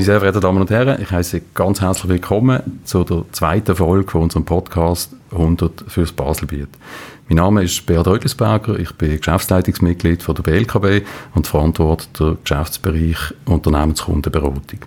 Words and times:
Meine 0.00 0.06
sehr 0.06 0.20
verehrten 0.20 0.40
Damen 0.40 0.62
und 0.62 0.70
Herren, 0.70 1.02
ich 1.02 1.10
heiße 1.10 1.42
ganz 1.52 1.82
herzlich 1.82 2.08
willkommen 2.08 2.80
zu 2.84 3.04
der 3.04 3.26
zweiten 3.32 3.76
Folge 3.76 4.10
von 4.10 4.22
unserem 4.22 4.46
Podcast 4.46 5.14
100 5.30 5.84
fürs 5.88 6.10
Baselbiet. 6.10 6.70
Mein 7.28 7.36
Name 7.36 7.64
ist 7.64 7.84
Beat 7.84 8.06
Reutlisberger, 8.06 8.78
ich 8.78 8.92
bin 8.94 9.18
Geschäftsleitungsmitglied 9.18 10.22
von 10.22 10.36
der 10.36 10.42
BLKB 10.42 11.06
und 11.34 11.46
verantworte 11.46 12.06
den 12.18 12.38
Geschäftsbereich 12.42 13.18
Unternehmenskundenberatung. 13.44 14.80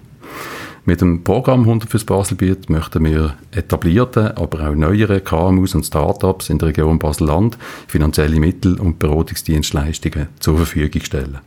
Mit 0.85 0.99
dem 0.99 1.23
Programm 1.23 1.61
100 1.61 1.89
fürs 1.89 2.03
Baselbiet 2.03 2.69
möchten 2.69 3.05
wir 3.05 3.35
etablierten, 3.51 4.35
aber 4.35 4.67
auch 4.67 4.75
neueren 4.75 5.23
KMUs 5.23 5.75
und 5.75 5.85
Startups 5.85 6.49
in 6.49 6.57
der 6.57 6.67
Region 6.67 6.99
Basel-Land 6.99 7.57
finanzielle 7.87 8.37
Mittel 8.37 8.77
und 8.77 8.99
Beratungsdienstleistungen 8.99 10.27
zur 10.41 10.57
Verfügung 10.57 11.01
stellen. 11.01 11.37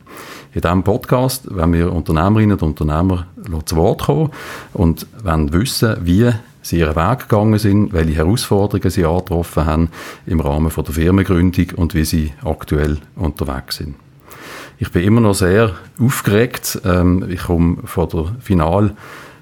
In 0.55 0.61
diesem 0.61 0.81
Podcast 0.81 1.55
werden 1.55 1.73
wir 1.73 1.93
Unternehmerinnen 1.93 2.57
und 2.57 2.63
Unternehmer 2.63 3.27
zu 3.65 3.75
Wort 3.75 4.05
kommen 4.05 4.31
und 4.73 5.05
wollen 5.23 5.53
wissen, 5.53 5.97
wie 6.01 6.31
sie 6.63 6.79
ihren 6.79 6.95
Weg 6.95 7.29
gegangen 7.29 7.59
sind, 7.59 7.93
welche 7.93 8.15
Herausforderungen 8.15 8.89
sie 8.89 9.05
angetroffen 9.05 9.67
haben 9.67 9.89
im 10.25 10.39
Rahmen 10.39 10.71
der 10.75 10.93
Firmengründung 10.93 11.67
und 11.75 11.93
wie 11.93 12.05
sie 12.05 12.33
aktuell 12.43 12.97
unterwegs 13.15 13.77
sind. 13.77 13.97
Ich 14.79 14.91
bin 14.91 15.03
immer 15.03 15.21
noch 15.21 15.33
sehr 15.33 15.75
aufgeregt. 15.99 16.81
Ähm, 16.85 17.25
ich 17.29 17.43
komme 17.43 17.77
von 17.85 18.09
der 18.09 18.35
Final 18.39 18.95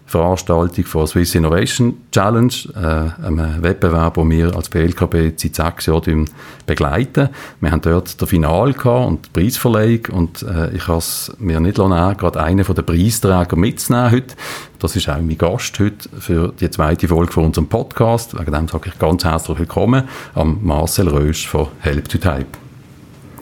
Veranstaltung 0.05 0.85
von 0.85 1.07
Swiss 1.07 1.33
Innovation 1.33 1.97
Challenge, 2.11 2.53
äh, 2.75 3.25
einem 3.25 3.63
Wettbewerb, 3.63 4.13
den 4.15 4.29
wir 4.29 4.55
als 4.55 4.69
BLKB 4.69 5.33
seit 5.35 5.55
sechs 5.55 5.85
Jahren 5.87 6.29
begleiten. 6.65 7.29
Wir 7.59 7.71
haben 7.71 7.81
dort 7.81 8.21
das 8.21 8.29
Final 8.29 8.73
gehabt 8.73 9.07
und 9.07 9.25
die 9.25 9.29
Preisverleihung 9.41 10.05
und 10.11 10.43
äh, 10.43 10.75
ich 10.75 10.87
habe 10.87 10.99
es 10.99 11.31
mir 11.39 11.59
nicht 11.59 11.77
lassen, 11.77 12.17
gerade 12.17 12.41
einen 12.41 12.63
der 12.63 12.81
Preisträger 12.83 13.55
mitzunehmen 13.55 14.11
heute. 14.11 14.35
Das 14.79 14.95
ist 14.95 15.09
auch 15.09 15.17
mein 15.17 15.37
Gast 15.37 15.79
heute 15.79 16.07
für 16.19 16.53
die 16.59 16.69
zweite 16.69 17.07
Folge 17.07 17.31
von 17.31 17.45
unserem 17.45 17.67
Podcast. 17.67 18.39
Wegen 18.39 18.51
dem 18.51 18.67
sage 18.67 18.89
ich 18.89 18.99
ganz 18.99 19.25
herzlich 19.25 19.57
willkommen 19.57 20.03
an 20.35 20.59
Marcel 20.61 21.07
Rösch 21.07 21.47
von 21.47 21.67
Help 21.79 22.09
to 22.09 22.19
Type. 22.19 22.45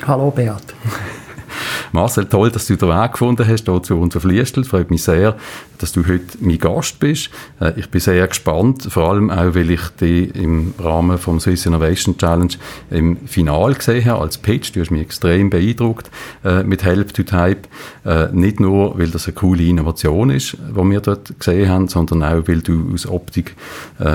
Hallo 0.08 0.32
Beat. 0.32 0.74
Marcel, 1.92 2.26
toll, 2.26 2.50
dass 2.50 2.68
du 2.68 2.76
den 2.76 2.90
Weg 2.90 3.12
gefunden 3.12 3.48
hast 3.48 3.66
hier 3.66 3.84
zu 3.84 4.00
uns 4.00 4.16
auf 4.16 4.24
Liestel. 4.24 4.64
Freut 4.64 4.90
mich 4.90 5.04
sehr, 5.04 5.36
dass 5.84 5.92
du 5.92 6.08
heute 6.08 6.38
mein 6.40 6.60
Gast 6.60 7.00
bist. 7.00 7.30
Äh, 7.60 7.74
ich 7.76 7.90
bin 7.90 8.00
sehr 8.00 8.26
gespannt, 8.26 8.88
vor 8.90 9.10
allem 9.10 9.30
auch, 9.30 9.54
weil 9.54 9.70
ich 9.70 9.82
dich 10.00 10.34
im 10.34 10.74
Rahmen 10.80 11.18
vom 11.18 11.42
Swiss 11.42 11.66
Innovation 11.66 12.18
Challenge 12.18 12.54
im 12.90 13.18
Final 13.28 13.74
gesehen 13.74 14.06
habe, 14.06 14.22
als 14.22 14.38
Pitch. 14.38 14.74
Du 14.74 14.80
hast 14.80 14.92
mich 14.92 15.02
extrem 15.02 15.50
beeindruckt 15.50 16.10
äh, 16.46 16.64
mit 16.64 16.86
Help 16.86 17.14
to 17.14 17.24
Type. 17.24 17.68
Äh, 18.06 18.30
nicht 18.32 18.62
nur, 18.62 18.98
weil 18.98 19.10
das 19.10 19.28
eine 19.28 19.34
coole 19.34 19.64
Innovation 19.64 20.30
ist, 20.30 20.54
die 20.54 20.90
wir 20.90 21.02
dort 21.02 21.38
gesehen 21.38 21.68
haben, 21.68 21.90
sondern 21.90 22.24
auch, 22.24 22.48
weil 22.48 22.62
du 22.62 22.94
aus 22.94 23.06
Optik 23.06 23.56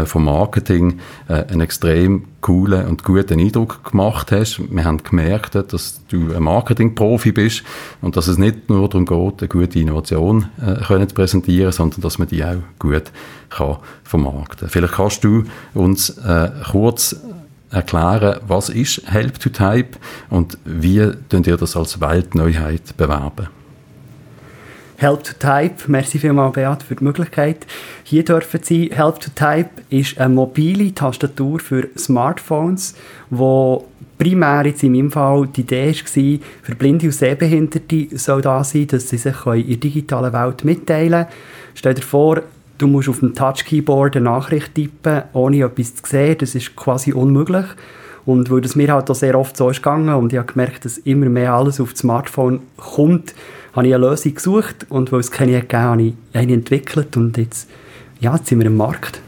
vom 0.05 0.25
Marketing 0.25 0.99
einen 1.29 1.61
extrem 1.61 2.25
coolen 2.41 2.87
und 2.87 3.03
guten 3.03 3.41
Eindruck 3.41 3.91
gemacht 3.91 4.31
hast. 4.31 4.61
Wir 4.71 4.85
haben 4.85 5.03
gemerkt, 5.03 5.55
dass 5.55 6.01
du 6.09 6.35
ein 6.35 6.43
Marketing-Profi 6.43 7.33
bist 7.33 7.65
und 8.01 8.17
dass 8.17 8.29
es 8.29 8.39
nicht 8.39 8.69
nur 8.69 8.89
darum 8.89 9.07
geht, 9.07 9.41
eine 9.41 9.49
gute 9.49 9.79
Innovation 9.79 10.47
äh, 10.65 10.85
können 10.85 11.09
zu 11.09 11.15
präsentieren, 11.15 11.58
sondern 11.71 12.01
dass 12.01 12.19
man 12.19 12.29
die 12.29 12.45
auch 12.45 12.57
gut 12.79 13.11
kann 13.51 13.77
vermarkten. 14.05 14.69
Vielleicht 14.69 14.95
kannst 14.95 15.25
du 15.25 15.45
uns 15.75 16.11
äh, 16.19 16.51
kurz 16.71 17.17
erklären, 17.71 18.41
was 18.47 18.69
ist 18.69 19.03
Help 19.11 19.39
to 19.41 19.51
Type 19.51 19.99
und 20.31 20.59
wie 20.65 21.13
könnt 21.29 21.47
ihr 21.47 21.57
das 21.57 21.77
als 21.77 22.01
Weltneuheit 22.01 22.97
bewerben? 22.97 23.49
Help 24.97 25.23
to 25.23 25.33
Type, 25.39 25.75
merci 25.87 26.19
vielmals 26.19 26.55
Beat 26.55 26.83
für 26.83 26.97
die 26.97 27.05
Möglichkeit, 27.05 27.67
hier 28.03 28.25
dürfen 28.25 28.61
sein. 28.65 28.91
Help 28.91 29.21
to 29.21 29.31
Type 29.35 29.71
ist 29.91 30.19
eine 30.19 30.35
mobile 30.35 30.93
Tastatur 30.93 31.61
für 31.61 31.89
Smartphones, 31.97 32.97
wo 33.31 33.87
primär 34.19 34.67
jetzt 34.67 34.83
in 34.83 34.93
meinem 34.93 35.11
Fall 35.11 35.49
die 35.49 35.61
Idee 35.63 35.95
war, 35.95 36.39
für 36.63 36.75
Blinde 36.75 37.07
und 37.07 37.13
Sehbehinderte 37.13 38.09
soll 38.19 38.43
da 38.43 38.63
sein, 38.65 38.89
dass 38.89 39.09
sie 39.09 39.17
sich 39.17 39.47
in 39.47 39.67
der 39.67 39.77
digitalen 39.77 40.33
Welt 40.33 40.65
mitteilen 40.65 41.11
können. 41.11 41.27
Stell 41.75 41.95
dir 41.95 42.03
vor, 42.03 42.43
du 42.79 42.87
musst 42.87 43.09
auf 43.09 43.21
dem 43.21 43.35
Touch-Keyboard 43.35 44.17
eine 44.17 44.25
Nachricht 44.25 44.75
tippen, 44.75 45.23
ohne 45.33 45.65
etwas 45.65 45.95
zu 45.95 46.03
sehen. 46.05 46.37
Das 46.39 46.55
ist 46.55 46.75
quasi 46.77 47.13
unmöglich. 47.13 47.67
Und 48.27 48.51
weil 48.51 48.61
das 48.61 48.77
mir 48.77 48.93
halt 48.93 49.09
auch 49.11 49.15
sehr 49.15 49.39
oft 49.39 49.57
so 49.57 49.71
ist 49.71 49.83
gegangen 49.83 50.15
und 50.15 50.33
ich 50.33 50.39
habe 50.39 50.53
gemerkt, 50.53 50.85
dass 50.85 50.99
immer 50.99 51.31
mehr 51.31 51.55
alles 51.55 51.81
auf 51.81 51.93
das 51.93 52.01
Smartphone 52.01 52.61
kommt, 52.77 53.35
habe 53.73 53.87
ich 53.87 53.95
eine 53.95 54.07
Lösung 54.07 54.35
gesucht 54.35 54.85
und 54.91 55.13
weil 55.13 55.21
es 55.21 55.31
keine 55.31 55.53
gegeben 55.53 55.83
habe 55.83 56.03
ich 56.03 56.15
eine 56.35 56.53
entwickelt 56.53 57.17
und 57.17 57.39
jetzt, 57.39 57.71
ja, 58.21 58.35
jetzt 58.37 58.49
sind 58.49 58.59
wir 58.59 58.67
im 58.67 58.77
Markt. 58.77 59.23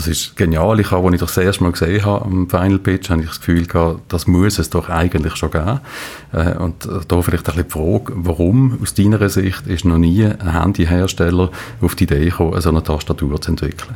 Das 0.00 0.08
ist 0.08 0.34
genial. 0.34 0.80
Ich 0.80 0.92
habe, 0.92 1.06
als 1.06 1.14
ich 1.14 1.20
das, 1.20 1.36
erste 1.36 1.62
Mal 1.62 1.72
gesehen 1.72 2.02
habe 2.06 2.24
am 2.24 2.48
Final 2.48 2.78
Pitch, 2.78 3.10
habe 3.10 3.20
ich 3.20 3.28
das 3.28 3.40
Gefühl 3.40 3.66
gehabt, 3.66 4.00
das 4.08 4.26
muss 4.26 4.58
es 4.58 4.70
doch 4.70 4.88
eigentlich 4.88 5.36
schon 5.36 5.50
geben. 5.50 5.80
Äh, 6.32 6.56
und 6.56 6.88
da 7.06 7.20
vielleicht 7.20 7.46
ein 7.50 7.56
bisschen 7.56 7.64
die 7.64 7.70
Frage, 7.70 8.12
warum 8.16 8.78
aus 8.80 8.94
deiner 8.94 9.28
Sicht 9.28 9.66
ist 9.66 9.84
noch 9.84 9.98
nie 9.98 10.24
ein 10.24 10.58
Handyhersteller 10.58 11.50
auf 11.82 11.96
die 11.96 12.04
Idee 12.04 12.24
gekommen, 12.24 12.58
so 12.62 12.70
eine 12.70 12.82
Tastatur 12.82 13.38
zu 13.42 13.50
entwickeln? 13.50 13.94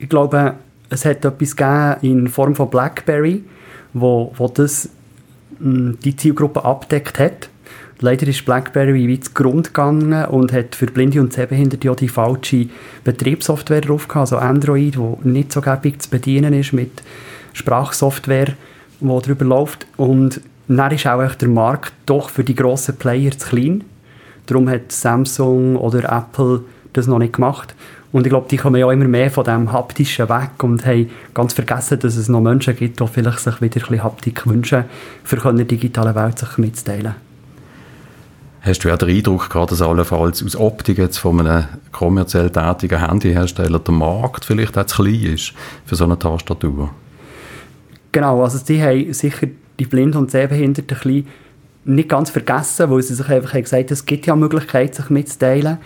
Ich 0.00 0.08
glaube, 0.08 0.54
es 0.90 1.04
hat 1.04 1.24
etwas 1.24 1.54
gegeben 1.54 1.96
in 2.02 2.26
Form 2.26 2.56
von 2.56 2.68
BlackBerry, 2.68 3.44
wo, 3.92 4.34
wo 4.36 4.48
das 4.48 4.88
die 5.60 6.16
Zielgruppe 6.16 6.64
abdeckt 6.64 7.20
hat. 7.20 7.50
Leider 8.00 8.26
ist 8.26 8.44
BlackBerry 8.44 9.08
weit 9.08 9.34
Grund 9.34 9.68
gegangen 9.68 10.24
und 10.26 10.52
hat 10.52 10.74
für 10.74 10.86
Blinde 10.86 11.20
und 11.20 11.32
Sehbehinderte 11.32 11.90
auch 11.90 11.96
die 11.96 12.08
falsche 12.08 12.66
Betriebssoftware 13.04 13.82
drauf 13.82 14.08
gehabt, 14.08 14.32
also 14.32 14.38
Android, 14.38 14.98
wo 14.98 15.18
nicht 15.22 15.52
so 15.52 15.60
gäbig 15.60 16.02
zu 16.02 16.10
bedienen 16.10 16.54
ist 16.54 16.72
mit 16.72 17.02
Sprachsoftware, 17.52 18.54
die 19.00 19.06
darüber 19.06 19.44
läuft. 19.44 19.86
Und 19.96 20.40
dann 20.68 20.92
ist 20.92 21.06
auch 21.06 21.34
der 21.34 21.48
Markt 21.48 21.92
doch 22.06 22.30
für 22.30 22.44
die 22.44 22.54
grossen 22.54 22.96
Player 22.96 23.30
zu 23.30 23.48
klein. 23.48 23.84
Darum 24.46 24.68
hat 24.68 24.92
Samsung 24.92 25.76
oder 25.76 26.10
Apple 26.12 26.62
das 26.92 27.06
noch 27.06 27.18
nicht 27.18 27.34
gemacht. 27.34 27.74
Und 28.12 28.26
ich 28.26 28.30
glaube, 28.30 28.46
die 28.48 28.56
kommen 28.56 28.80
ja 28.80 28.90
immer 28.92 29.08
mehr 29.08 29.30
von 29.30 29.44
dem 29.44 29.72
Haptischen 29.72 30.28
weg 30.28 30.62
und 30.62 30.86
haben 30.86 31.10
ganz 31.32 31.52
vergessen, 31.52 31.98
dass 31.98 32.16
es 32.16 32.28
noch 32.28 32.40
Menschen 32.40 32.76
gibt, 32.76 33.00
die 33.00 33.06
vielleicht 33.08 33.40
sich 33.40 33.60
wieder 33.60 33.76
ein 33.76 33.80
bisschen 33.80 34.04
Haptik 34.04 34.46
wünschen, 34.46 34.84
für 35.24 35.52
die 35.52 35.64
digitale 35.64 36.14
Welt 36.14 36.38
sich 36.38 36.56
mitzuteilen. 36.58 37.14
Hast 38.64 38.82
du 38.82 38.88
ja 38.88 38.96
den 38.96 39.10
Eindruck 39.10 39.50
gehabt, 39.50 39.72
dass 39.72 39.82
allenfalls 39.82 40.42
aus 40.42 40.56
Optik 40.56 40.96
jetzt 40.96 41.18
von 41.18 41.38
einem 41.38 41.64
kommerziell 41.92 42.48
tätigen 42.48 42.98
Handyhersteller 42.98 43.78
der 43.78 43.92
Markt 43.92 44.46
vielleicht 44.46 44.78
auch 44.78 44.86
zu 44.86 45.02
klein 45.02 45.22
ist 45.34 45.52
für 45.84 45.96
so 45.96 46.04
eine 46.04 46.18
Tastatur? 46.18 46.88
Genau, 48.12 48.42
also 48.42 48.56
sie 48.56 48.82
haben 48.82 49.12
sicher 49.12 49.48
die 49.78 49.84
Blinden 49.84 50.16
und 50.16 50.30
Sehbehinderten 50.30 50.96
ein 51.04 51.26
nicht 51.84 52.08
ganz 52.08 52.30
vergessen, 52.30 52.88
weil 52.88 53.02
sie 53.02 53.14
sich 53.14 53.28
einfach 53.28 53.52
gesagt 53.52 53.90
haben, 53.90 53.92
es 53.92 54.06
gibt 54.06 54.24
ja 54.24 54.34
Möglichkeit, 54.34 54.94
sich 54.94 55.10
mitzuteilen 55.10 55.76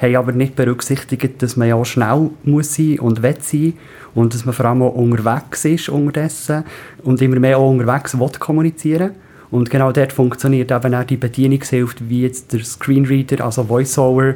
haben 0.00 0.16
aber 0.16 0.32
nicht 0.32 0.54
berücksichtigt, 0.54 1.42
dass 1.42 1.56
man 1.56 1.66
ja 1.66 1.84
schnell 1.84 2.30
muss 2.44 2.74
sein 2.74 3.00
und 3.00 3.22
will 3.22 3.36
sein 3.40 3.74
und 4.14 4.32
dass 4.32 4.44
man 4.44 4.54
vor 4.54 4.66
allem 4.66 4.82
auch 4.82 4.94
unterwegs 4.94 5.64
ist 5.64 5.88
unterdessen 5.88 6.62
und 7.02 7.20
immer 7.20 7.40
mehr 7.40 7.58
auch 7.58 7.70
unterwegs 7.70 8.16
will 8.16 8.30
kommunizieren 8.38 9.10
und 9.50 9.70
genau 9.70 9.92
dort 9.92 10.12
funktioniert 10.12 10.70
eben 10.70 10.94
auch 10.94 11.04
die 11.04 11.16
Bedienungshilfe, 11.16 11.96
wie 12.08 12.22
jetzt 12.22 12.52
der 12.52 12.64
Screenreader, 12.64 13.44
also 13.44 13.68
VoiceOver, 13.68 14.34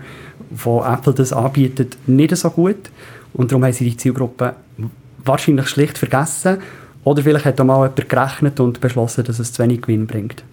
wo 0.50 0.82
Apple 0.82 1.12
das 1.12 1.32
anbietet, 1.32 1.96
nicht 2.06 2.34
so 2.36 2.50
gut. 2.50 2.90
Und 3.34 3.50
darum 3.50 3.64
haben 3.64 3.72
sie 3.72 3.84
die 3.84 3.96
Zielgruppe 3.96 4.54
wahrscheinlich 5.24 5.68
schlicht 5.68 5.98
vergessen. 5.98 6.58
Oder 7.04 7.22
vielleicht 7.22 7.44
hat 7.44 7.60
auch 7.60 7.64
mal 7.64 7.82
jemand 7.82 8.08
gerechnet 8.08 8.60
und 8.60 8.80
beschlossen, 8.80 9.24
dass 9.24 9.38
es 9.38 9.52
zu 9.52 9.62
wenig 9.62 9.82
Gewinn 9.82 10.06
bringt. 10.06 10.44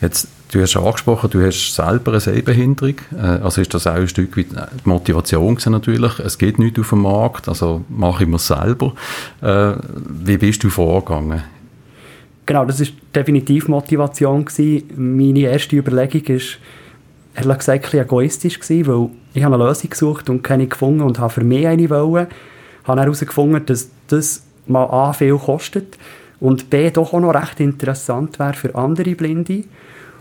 Jetzt 0.00 0.28
Du 0.54 0.62
hast 0.62 0.76
angesprochen, 0.76 1.30
du 1.30 1.44
hast 1.44 1.74
selber 1.74 2.12
eine 2.12 2.20
Sehbehinderung. 2.20 2.94
Äh, 3.12 3.42
also 3.42 3.60
ist 3.60 3.74
das 3.74 3.88
auch 3.88 3.94
ein 3.94 4.06
Stück 4.06 4.36
weit 4.36 4.46
die 4.52 4.88
Motivation 4.88 5.56
gewesen, 5.56 5.72
natürlich. 5.72 6.20
Es 6.20 6.38
geht 6.38 6.60
nicht 6.60 6.78
auf 6.78 6.90
dem 6.90 7.02
Markt, 7.02 7.48
also 7.48 7.84
mache 7.88 8.22
ich 8.22 8.28
mir 8.28 8.38
selber. 8.38 8.92
Äh, 9.40 9.72
wie 10.06 10.36
bist 10.36 10.62
du 10.62 10.70
vorgegangen? 10.70 11.42
Genau, 12.46 12.64
das 12.64 12.80
ist 12.80 12.92
definitiv 13.14 13.68
Motivation 13.68 14.44
gewesen. 14.44 14.84
Meine 14.96 15.40
erste 15.40 15.76
Überlegung 15.76 16.22
ist, 16.36 16.58
ehrlich 17.34 17.58
gesagt, 17.58 17.94
ein 17.94 18.00
egoistisch 18.00 18.60
gewesen, 18.60 18.86
weil 18.86 19.10
ich 19.32 19.42
habe 19.42 19.54
eine 19.54 19.64
Lösung 19.64 19.90
gesucht 19.90 20.28
und 20.28 20.42
keine 20.42 20.66
gefunden 20.66 21.02
und 21.02 21.18
habe 21.18 21.32
für 21.32 21.44
mich 21.44 21.66
eine 21.66 21.88
wollen. 21.88 22.26
Ich 22.82 22.88
habe 22.88 23.00
herausgefunden, 23.00 23.64
dass 23.64 23.88
das 24.08 24.44
mal 24.66 24.84
A 24.84 25.12
viel 25.12 25.38
kostet 25.38 25.98
und 26.40 26.68
B 26.68 26.90
doch 26.90 27.14
auch 27.14 27.20
noch 27.20 27.34
recht 27.34 27.60
interessant 27.60 28.38
wäre 28.38 28.52
für 28.52 28.74
andere 28.74 29.14
Blinde. 29.14 29.64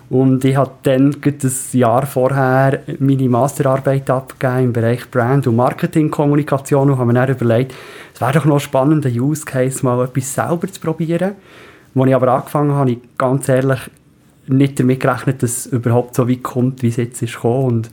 Und 0.09 0.45
ich 0.45 0.55
habe 0.55 0.71
dann 0.83 1.15
ein 1.25 1.51
Jahr 1.71 2.05
vorher 2.05 2.83
meine 2.99 3.29
Masterarbeit 3.29 4.09
abgegeben 4.09 4.65
im 4.65 4.73
Bereich 4.73 5.09
Brand- 5.09 5.47
und 5.47 5.55
Marketingkommunikation 5.55 6.91
und 6.91 6.97
habe 6.97 7.07
mir 7.07 7.13
dann 7.13 7.35
überlegt, 7.35 7.73
es 8.13 8.21
wäre 8.21 8.33
doch 8.33 8.45
noch 8.45 8.59
spannend, 8.59 9.05
Use 9.05 9.43
Case 9.43 9.83
mal 9.83 10.03
etwas 10.05 10.33
selber 10.33 10.67
zu 10.67 10.79
probieren. 10.79 11.33
Als 11.95 12.07
ich 12.07 12.15
aber 12.15 12.27
angefangen 12.29 12.71
habe, 12.71 12.79
habe 12.79 12.91
ich 12.91 12.99
ganz 13.17 13.47
ehrlich 13.49 13.79
nicht 14.47 14.79
damit 14.79 14.99
gerechnet, 14.99 15.43
dass 15.43 15.51
es 15.51 15.65
überhaupt 15.67 16.15
so 16.15 16.29
weit 16.29 16.43
kommt, 16.43 16.81
wie 16.81 16.89
es 16.89 16.97
jetzt 16.97 17.21
ist 17.21 17.35
gekommen. 17.35 17.65
Und 17.65 17.89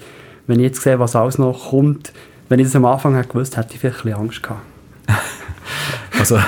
wenn 0.46 0.58
ich 0.58 0.66
jetzt 0.66 0.82
sehe, 0.82 0.98
was 0.98 1.14
alles 1.14 1.38
noch 1.38 1.70
kommt, 1.70 2.12
wenn 2.48 2.58
ich 2.58 2.66
das 2.66 2.76
am 2.76 2.84
Anfang 2.84 3.14
hätte 3.14 3.28
gewusst, 3.28 3.56
hätte 3.56 3.74
ich 3.74 3.80
vielleicht 3.80 4.00
ein 4.00 4.02
bisschen 4.04 4.20
Angst 4.20 4.42
gehabt. 4.42 4.62
Also 6.18 6.38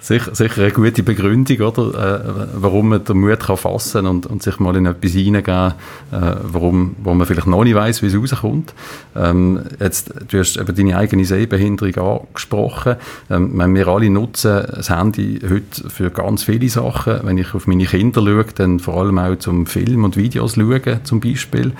sicher, 0.00 0.34
sicher 0.34 0.62
eine 0.62 0.72
gute 0.72 1.02
Begründung, 1.02 1.60
oder? 1.60 2.24
Äh, 2.24 2.46
warum 2.54 2.90
man 2.90 3.04
den 3.04 3.18
Mut 3.18 3.40
kann 3.40 3.56
fassen 3.56 4.06
und, 4.06 4.26
und 4.26 4.42
sich 4.42 4.58
mal 4.58 4.76
in 4.76 4.86
etwas 4.86 5.12
hineingeben, 5.12 5.72
äh, 6.12 6.36
warum, 6.42 6.96
wo 7.02 7.14
man 7.14 7.26
vielleicht 7.26 7.46
noch 7.46 7.64
nicht 7.64 7.74
weiß, 7.74 8.02
wie 8.02 8.06
es 8.06 8.16
rauskommt. 8.16 8.74
Ähm, 9.16 9.60
jetzt, 9.80 10.12
du 10.28 10.38
hast 10.38 10.56
eben 10.56 10.74
deine 10.74 10.96
eigene 10.96 11.24
Sehbehinderung 11.24 12.20
angesprochen. 12.20 12.96
Ähm, 13.30 13.74
wir 13.74 13.88
alle 13.88 14.10
nutzen 14.10 14.62
das 14.74 14.90
Handy 14.90 15.40
heute 15.42 15.90
für 15.90 16.10
ganz 16.10 16.44
viele 16.44 16.68
Sachen. 16.68 17.20
Wenn 17.22 17.38
ich 17.38 17.54
auf 17.54 17.66
meine 17.66 17.84
Kinder 17.84 18.22
schaue, 18.22 18.44
dann 18.54 18.80
vor 18.80 19.00
allem 19.00 19.18
auch 19.18 19.36
zum 19.36 19.66
Film 19.66 20.04
und 20.04 20.16
Videos 20.16 20.54
schauen, 20.54 21.00
zum 21.04 21.20
Beispiel. 21.20 21.72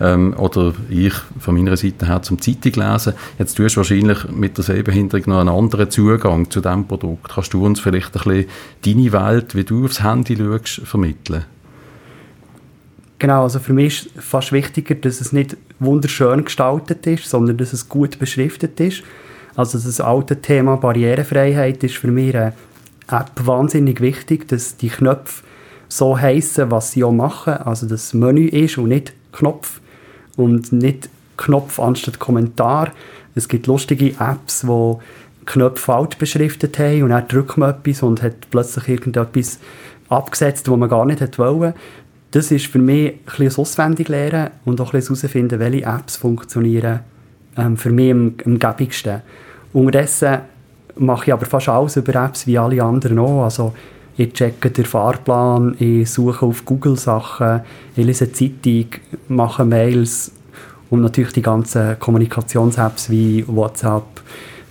Ähm, 0.00 0.34
oder 0.36 0.74
ich 0.90 1.14
von 1.38 1.54
meiner 1.54 1.76
Seite 1.76 2.06
her 2.06 2.22
zum 2.22 2.40
Zeitung 2.40 2.72
lesen. 2.74 3.14
Jetzt 3.38 3.56
tust 3.56 3.76
du 3.76 3.78
wahrscheinlich 3.78 4.28
mit 4.30 4.56
der 4.58 4.64
Sehbehinderung 4.64 5.24
noch 5.26 5.40
einen 5.40 5.48
anderen 5.48 5.90
Zugang 5.90 6.50
zu 6.50 6.60
diesem 6.60 6.86
Produkt. 6.86 7.28
Kannst 7.28 7.54
du 7.54 7.55
uns 7.62 7.80
vielleicht 7.80 8.16
ein 8.16 8.22
bisschen 8.22 8.46
deine 8.84 9.12
Welt, 9.12 9.54
wie 9.54 9.64
du 9.64 9.84
aufs 9.84 10.02
Handy 10.02 10.36
schaust, 10.36 10.82
vermitteln? 10.86 11.44
Genau, 13.18 13.44
also 13.44 13.58
für 13.58 13.72
mich 13.72 14.06
ist 14.06 14.22
fast 14.22 14.52
wichtiger, 14.52 14.94
dass 14.94 15.20
es 15.20 15.32
nicht 15.32 15.56
wunderschön 15.78 16.44
gestaltet 16.44 17.06
ist, 17.06 17.28
sondern 17.28 17.56
dass 17.56 17.72
es 17.72 17.88
gut 17.88 18.18
beschriftet 18.18 18.78
ist. 18.80 19.02
Also 19.54 19.78
das 19.78 20.00
alte 20.00 20.40
Thema 20.42 20.76
Barrierefreiheit 20.76 21.82
ist 21.82 21.96
für 21.96 22.10
mich 22.10 22.36
eine 22.36 22.52
App 23.10 23.30
wahnsinnig 23.36 24.00
wichtig, 24.00 24.48
dass 24.48 24.76
die 24.76 24.90
Knöpfe 24.90 25.42
so 25.88 26.18
heißen, 26.18 26.70
was 26.70 26.92
sie 26.92 27.04
auch 27.04 27.12
machen. 27.12 27.54
Also 27.54 27.86
das 27.86 28.12
Menü 28.12 28.48
ist 28.48 28.76
und 28.76 28.88
nicht 28.88 29.14
Knopf 29.32 29.80
und 30.36 30.72
nicht 30.72 31.08
Knopf 31.38 31.80
anstatt 31.80 32.18
Kommentar. 32.18 32.92
Es 33.34 33.48
gibt 33.48 33.66
lustige 33.66 34.10
Apps, 34.18 34.66
wo 34.66 35.00
Knöpfe 35.46 35.84
falsch 35.84 36.16
beschriftet 36.16 36.78
haben 36.78 37.04
und 37.04 37.10
dann 37.10 37.26
drückt 37.28 37.56
man 37.56 37.70
etwas 37.70 38.02
und 38.02 38.22
hat 38.22 38.50
plötzlich 38.50 38.88
irgendetwas 38.88 39.58
abgesetzt, 40.08 40.70
was 40.70 40.78
man 40.78 40.88
gar 40.88 41.06
nicht 41.06 41.38
wollte. 41.38 41.74
Das 42.32 42.50
ist 42.50 42.66
für 42.66 42.78
mich 42.78 43.12
ein 43.12 43.18
bisschen 43.24 43.62
auswendig 43.62 44.08
lernen 44.08 44.50
und 44.64 44.80
auch 44.80 44.92
ein 44.92 44.98
bisschen 44.98 45.16
herausfinden, 45.16 45.58
welche 45.58 45.86
Apps 45.86 46.16
funktionieren 46.16 47.00
ähm, 47.56 47.76
für 47.76 47.90
mich 47.90 48.10
am, 48.12 48.34
am 48.44 48.58
gäbigsten. 48.58 49.22
Unterdessen 49.72 50.38
mache 50.96 51.26
ich 51.26 51.32
aber 51.32 51.46
fast 51.46 51.68
alles 51.68 51.96
über 51.96 52.14
Apps 52.24 52.46
wie 52.46 52.58
alle 52.58 52.82
anderen 52.82 53.18
auch. 53.18 53.44
Also 53.44 53.72
ich 54.16 54.32
checke 54.32 54.70
den 54.70 54.84
Fahrplan, 54.84 55.76
ich 55.78 56.10
suche 56.10 56.46
auf 56.46 56.64
Google 56.64 56.96
Sachen, 56.96 57.60
ich 57.94 58.04
lese 58.04 58.32
Zeitung, 58.32 58.86
mache 59.28 59.64
Mails 59.64 60.32
und 60.88 61.02
natürlich 61.02 61.32
die 61.32 61.42
ganzen 61.42 61.98
Kommunikations-Apps 61.98 63.10
wie 63.10 63.44
WhatsApp, 63.46 64.04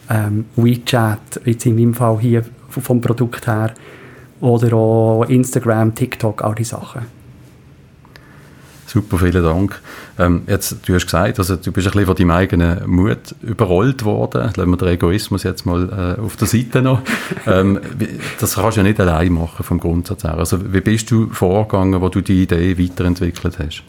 ähm, 0.09 0.45
WeChat, 0.55 1.41
jetzt 1.45 1.65
in 1.65 1.75
meinem 1.75 1.93
Fall 1.93 2.19
hier 2.19 2.43
vom 2.69 3.01
Produkt 3.01 3.47
her, 3.47 3.73
oder 4.41 4.75
auch 4.75 5.23
Instagram, 5.23 5.95
TikTok, 5.95 6.43
all 6.43 6.55
diese 6.55 6.71
Sachen. 6.71 7.15
Super, 8.85 9.17
vielen 9.17 9.43
Dank. 9.43 9.81
Ähm, 10.17 10.43
jetzt, 10.47 10.87
du 10.87 10.93
hast 10.93 11.05
gesagt, 11.05 11.39
also 11.39 11.57
du 11.57 11.71
bist 11.71 11.87
ein 11.87 11.91
bisschen 11.91 12.05
von 12.05 12.15
deinem 12.15 12.31
eigenen 12.31 12.89
Mut 12.89 13.35
überrollt 13.41 14.05
worden. 14.05 14.43
Lassen 14.55 14.69
wir 14.69 14.77
den 14.77 14.87
Egoismus 14.87 15.43
jetzt 15.43 15.65
mal 15.65 16.17
äh, 16.17 16.21
auf 16.21 16.37
der 16.37 16.47
Seite 16.47 16.81
noch. 16.81 17.01
ähm, 17.47 17.79
das 18.39 18.55
kannst 18.55 18.77
du 18.77 18.81
ja 18.81 18.87
nicht 18.87 18.99
allein 18.99 19.33
machen 19.33 19.63
vom 19.63 19.79
Grundsatz 19.79 20.23
her. 20.23 20.37
Also 20.37 20.71
wie 20.71 20.81
bist 20.81 21.11
du 21.11 21.27
vorgegangen, 21.27 21.99
wo 21.99 22.07
du 22.07 22.21
die 22.21 22.43
Idee 22.43 22.77
weiterentwickelt 22.77 23.59
hast? 23.59 23.83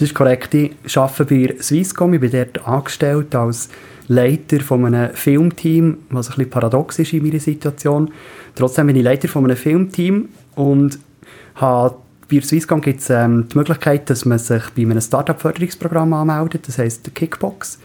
Das 0.00 0.08
ist 0.08 0.14
korrekt. 0.14 0.54
Ich 0.54 0.96
arbeite 0.96 1.26
bei 1.26 1.56
Swisscom. 1.60 2.14
Ich 2.14 2.20
bin 2.20 2.30
dort 2.30 2.66
angestellt 2.66 3.34
als 3.34 3.68
Leiter 4.08 4.60
von 4.60 4.86
einem 4.86 5.14
Filmteam, 5.14 5.98
was 6.08 6.30
ein 6.30 6.36
bisschen 6.36 6.48
paradox 6.48 6.98
ist 6.98 7.12
in 7.12 7.22
meiner 7.22 7.38
Situation. 7.38 8.10
Trotzdem 8.54 8.86
bin 8.86 8.96
ich 8.96 9.02
Leiter 9.02 9.28
von 9.28 9.44
einem 9.44 9.58
Filmteam 9.58 10.30
und 10.54 10.98
habe 11.56 11.96
bei 12.30 12.40
Swisscom 12.40 12.80
gibt 12.80 13.00
es 13.00 13.10
ähm, 13.10 13.46
die 13.52 13.58
Möglichkeit, 13.58 14.08
dass 14.08 14.24
man 14.24 14.38
sich 14.38 14.62
bei 14.74 14.82
einem 14.84 15.02
Startup-Förderungsprogramm 15.02 16.14
anmeldet, 16.14 16.66
das 16.66 16.78
heisst 16.78 17.14
Kickbox. 17.14 17.78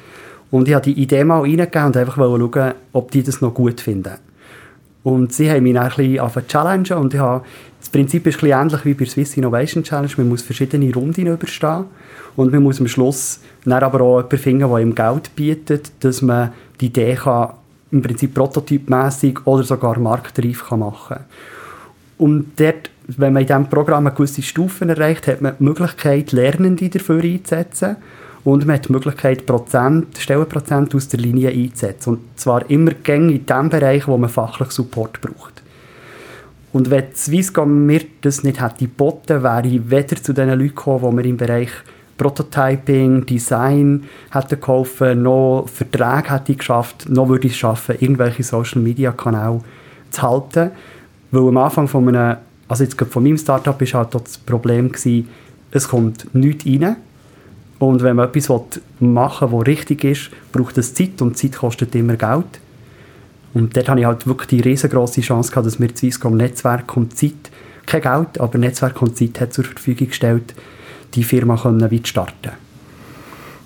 Und 0.51 0.69
ich 0.69 0.73
habe 0.73 0.85
die 0.85 0.97
Idee 0.97 1.25
mal 1.25 1.41
reingegeben 1.41 1.87
und 1.87 1.97
einfach 1.97 2.15
schauen, 2.15 2.73
ob 2.93 3.11
die 3.11 3.23
das 3.23 3.41
noch 3.41 3.53
gut 3.53 3.81
finden. 3.81 4.13
Und 5.03 5.33
sie 5.33 5.51
haben 5.51 5.63
mich 5.63 5.73
dann 5.73 5.83
ein 5.83 5.89
bisschen 5.89 6.19
auf 6.21 6.37
challengen 6.47 6.97
und 6.97 7.13
ich 7.13 7.19
habe, 7.19 7.45
das 7.85 7.91
Prinzip 7.91 8.25
ist 8.25 8.37
ein 8.37 8.39
bisschen 8.39 8.59
ähnlich 8.59 8.85
wie 8.85 8.93
bei 8.95 9.05
der 9.05 9.11
Swiss 9.11 9.37
Innovation 9.37 9.83
Challenge. 9.83 10.11
Man 10.17 10.29
muss 10.29 10.41
verschiedene 10.41 10.91
Runden 10.91 11.27
überstehen 11.27 11.85
und 12.35 12.51
man 12.51 12.63
muss 12.63 12.79
am 12.81 12.87
Schluss 12.87 13.41
dann 13.63 13.83
aber 13.83 14.01
auch 14.01 14.17
jemanden 14.17 14.37
finden, 14.39 14.69
der 14.69 14.79
ihm 14.79 14.95
Geld 14.95 15.35
bietet, 15.35 15.91
dass 15.99 16.23
man 16.23 16.51
die 16.81 16.87
Idee 16.87 17.13
kann, 17.13 17.53
im 17.91 18.01
Prinzip 18.01 18.33
prototypmäßig 18.33 19.45
oder 19.45 19.63
sogar 19.63 19.99
marktreif 19.99 20.67
kann 20.67 20.79
machen 20.79 21.17
kann. 21.17 21.25
Und 22.17 22.59
dort, 22.59 22.89
wenn 23.05 23.33
man 23.33 23.43
in 23.43 23.47
diesem 23.47 23.69
Programm 23.69 24.07
eine 24.07 24.15
gewisse 24.15 24.41
Stufen 24.41 24.89
erreicht, 24.89 25.27
hat 25.27 25.41
man 25.41 25.53
die 25.59 25.63
Möglichkeit, 25.65 26.31
Lernende 26.31 26.89
dafür 26.89 27.23
einzusetzen 27.23 27.97
und 28.43 28.65
man 28.65 28.77
hat 28.77 28.87
die 28.87 28.93
Möglichkeit, 28.93 29.45
Prozent, 29.45 30.17
Stellenprozent 30.17 30.95
aus 30.95 31.07
der 31.07 31.19
Linie 31.19 31.51
einzusetzen. 31.51 32.13
Und 32.13 32.19
zwar 32.35 32.67
immer 32.67 32.93
gängig 33.03 33.41
in 33.41 33.45
dem 33.45 33.69
Bereich, 33.69 34.07
wo 34.07 34.17
man 34.17 34.31
fachlich 34.31 34.71
Support 34.71 35.21
braucht. 35.21 35.54
Und 36.75 36.89
wenn 36.89 37.15
Swisscom 37.15 37.85
mir 37.85 38.01
das 38.19 38.43
nicht 38.43 38.61
hätte 38.61 38.79
geboten, 38.79 39.43
wäre 39.43 39.65
ich 39.65 39.89
weder 39.89 40.17
zu 40.17 40.33
den 40.33 40.49
Leuten 40.49 40.75
gekommen, 40.75 41.15
die 41.15 41.23
wir 41.23 41.29
im 41.29 41.37
Bereich 41.37 41.69
Prototyping, 42.17 43.25
Design 43.25 44.03
hätte 44.29 44.57
geholfen, 44.57 45.23
noch 45.23 45.69
Verträge 45.73 46.33
hätte 46.33 46.53
geschafft, 46.53 47.07
noch 47.07 47.29
würde 47.29 47.47
ich 47.47 47.53
es 47.53 47.59
schaffen, 47.59 47.95
irgendwelche 47.97 48.43
Social 48.43 48.81
Media 48.81 49.13
Kanäle 49.13 49.61
zu 50.11 50.21
halten. 50.21 50.71
Weil 51.31 51.47
am 51.47 51.55
Anfang 51.55 51.87
von 51.87 52.09
einem, 52.09 52.39
also 52.67 52.83
jetzt 52.83 53.01
von 53.01 53.23
meinem 53.23 53.37
Startup 53.37 53.79
war 53.79 53.87
halt 53.93 54.13
das 54.13 54.37
Problem 54.37 54.91
gewesen, 54.91 55.29
es 55.71 55.87
kommt 55.87 56.27
nichts 56.35 56.65
rein. 56.65 56.97
Und 57.79 58.03
wenn 58.03 58.17
man 58.17 58.27
etwas 58.27 58.49
machen 58.99 59.49
will, 59.49 59.59
was 59.59 59.67
richtig 59.67 60.03
ist, 60.03 60.29
braucht 60.51 60.77
es 60.77 60.93
Zeit 60.93 61.21
und 61.21 61.37
Zeit 61.37 61.55
kostet 61.55 61.95
immer 61.95 62.17
Geld. 62.17 62.59
Und 63.55 63.75
dort 63.75 63.87
hatte 63.87 64.01
ich 64.01 64.05
halt 64.05 64.27
wirklich 64.27 64.49
die 64.49 64.59
riesengroße 64.59 65.21
Chance 65.21 65.49
gehabt, 65.49 65.65
dass 65.65 65.79
mir 65.79 65.89
Swisscom 65.95 66.35
Netzwerk 66.35 66.95
und 66.97 67.17
Zeit, 67.17 67.49
kein 67.85 68.01
Geld, 68.01 68.39
aber 68.39 68.57
Netzwerk 68.57 69.01
und 69.01 69.17
Zeit 69.17 69.39
hat 69.39 69.53
zur 69.53 69.63
Verfügung 69.63 70.09
gestellt, 70.09 70.53
die 71.13 71.23
Firma 71.23 71.55
können 71.55 71.89
weit 71.89 72.07
starten 72.07 72.64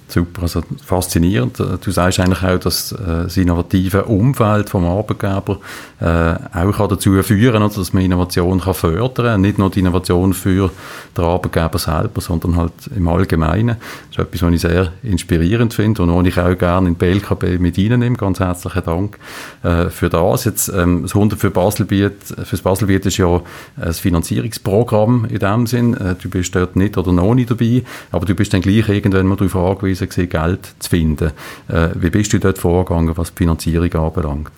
Super, 0.10 0.42
also 0.42 0.64
faszinierend. 0.84 1.60
Du 1.60 1.92
sagst 1.92 2.20
eigentlich 2.20 2.44
auch, 2.44 2.60
dass 2.60 2.94
äh, 2.94 2.98
das 3.24 3.38
innovative 3.38 4.06
Umfeld 4.06 4.68
vom 4.68 4.84
Arbeitgeber 4.84 5.60
äh, 6.02 6.34
auch 6.52 6.88
dazu 6.88 7.22
führen 7.22 7.62
kann, 7.62 7.72
dass 7.72 7.94
man 7.94 8.04
Innovation 8.04 8.60
fördern 8.60 9.26
kann. 9.26 9.42
Nicht 9.42 9.60
nur 9.60 9.70
die 9.70 9.82
Innovation 9.82 10.34
für 10.34 10.72
den 11.16 11.24
Arbeitgeber 11.24 11.78
selber, 11.78 12.22
sondern 12.22 12.58
halt 12.58 12.74
im 12.96 13.08
Allgemeinen. 13.08 13.78
Das 13.78 14.18
ist 14.18 14.20
etwas, 14.20 14.42
was 14.42 14.54
ich 14.54 14.62
sehr 14.62 14.92
inspirierend 15.04 15.76
finde 15.76 16.02
und 16.02 16.16
was 16.16 16.26
ich 16.26 16.40
auch 16.40 16.58
gerne 16.58 16.88
in 16.88 16.96
BLKB 16.96 17.60
mit 17.60 17.78
Ihnen 17.78 18.00
nehme. 18.00 18.18
Ganz 18.18 18.40
herzlichen 18.40 18.84
Dank 18.84 19.20
äh, 19.62 19.92
für 19.92 20.10
das. 20.10 20.46
Jetzt, 20.46 20.70
ähm, 20.70 21.04
das 21.04 21.14
100 21.14 21.40
für 21.40 21.52
Baselbiet, 21.52 22.34
fürs 22.46 22.62
Baselbiet 22.64 23.06
ist 23.06 23.18
ja 23.18 23.42
ein 23.80 23.94
Finanzierungsprogramm 23.94 25.26
in 25.26 25.38
dem 25.38 25.68
Sinn. 25.68 25.96
Du 26.20 26.30
bist 26.30 26.56
dort 26.56 26.76
nicht 26.76 26.98
oder 26.98 27.12
noch 27.12 27.36
nicht 27.36 27.52
dabei, 27.52 27.84
aber 28.12 28.26
du 28.26 28.34
bist 28.34 28.54
dann 28.54 28.62
gleich 28.62 28.90
irgendwann 28.90 29.28
mal 29.28 29.36
darauf 29.36 29.56
angewiesen, 29.56 29.99
gewesen, 30.08 30.30
Geld 30.30 30.74
zu 30.80 30.90
finden. 30.90 31.32
Äh, 31.68 31.90
wie 31.96 32.10
bist 32.10 32.34
du 32.34 32.40
dort 32.40 32.58
vorgegangen, 32.58 33.18
was 33.18 33.34
die 33.34 33.38
Finanzierung 33.38 33.94
anbelangt? 33.94 34.52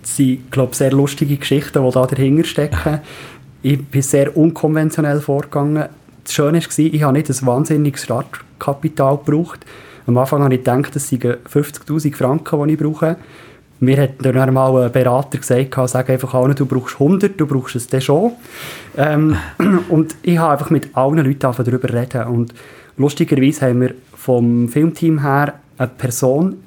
Das 0.00 0.16
sind, 0.16 0.50
glaube 0.50 0.74
sehr 0.74 0.92
lustige 0.92 1.36
Geschichten, 1.36 1.84
die 1.84 1.90
da 1.90 2.06
dahinter 2.06 2.44
stecken. 2.44 3.00
ich 3.62 3.84
bin 3.84 4.02
sehr 4.02 4.36
unkonventionell 4.36 5.20
vorgegangen. 5.20 5.88
Das 6.24 6.32
Schöne 6.32 6.60
war, 6.60 6.78
ich 6.78 7.02
habe 7.02 7.12
nicht 7.12 7.28
ein 7.28 7.46
wahnsinniges 7.46 8.04
Startkapital 8.04 9.18
gebraucht. 9.18 9.66
Am 10.06 10.18
Anfang 10.18 10.42
habe 10.42 10.54
ich 10.54 10.60
gedacht, 10.60 10.94
das 10.94 11.08
seien 11.08 11.20
50'000 11.20 12.14
Franken, 12.14 12.66
die 12.66 12.74
ich 12.74 12.78
brauche. 12.78 13.16
Mir 13.80 14.00
hat 14.00 14.10
dann 14.20 14.38
einmal 14.38 14.84
ein 14.84 14.92
Berater 14.92 15.38
gesagt, 15.38 15.74
sag 15.86 16.08
einfach 16.08 16.34
allen, 16.34 16.54
du 16.54 16.66
brauchst 16.66 17.00
100, 17.00 17.38
du 17.38 17.46
brauchst 17.46 17.74
es 17.74 17.88
dann 17.88 18.00
schon. 18.00 18.32
Ähm, 18.96 19.36
und 19.88 20.14
ich 20.22 20.38
habe 20.38 20.52
einfach 20.52 20.70
mit 20.70 20.96
allen 20.96 21.18
Leuten 21.18 21.40
darüber 21.40 21.92
reden 21.92 22.24
und 22.28 22.54
Lustigerweise 22.96 23.66
haben 23.66 23.80
wir 23.80 23.94
vom 24.14 24.68
Filmteam 24.68 25.22
her 25.22 25.54
eine 25.78 25.88
Person 25.88 26.62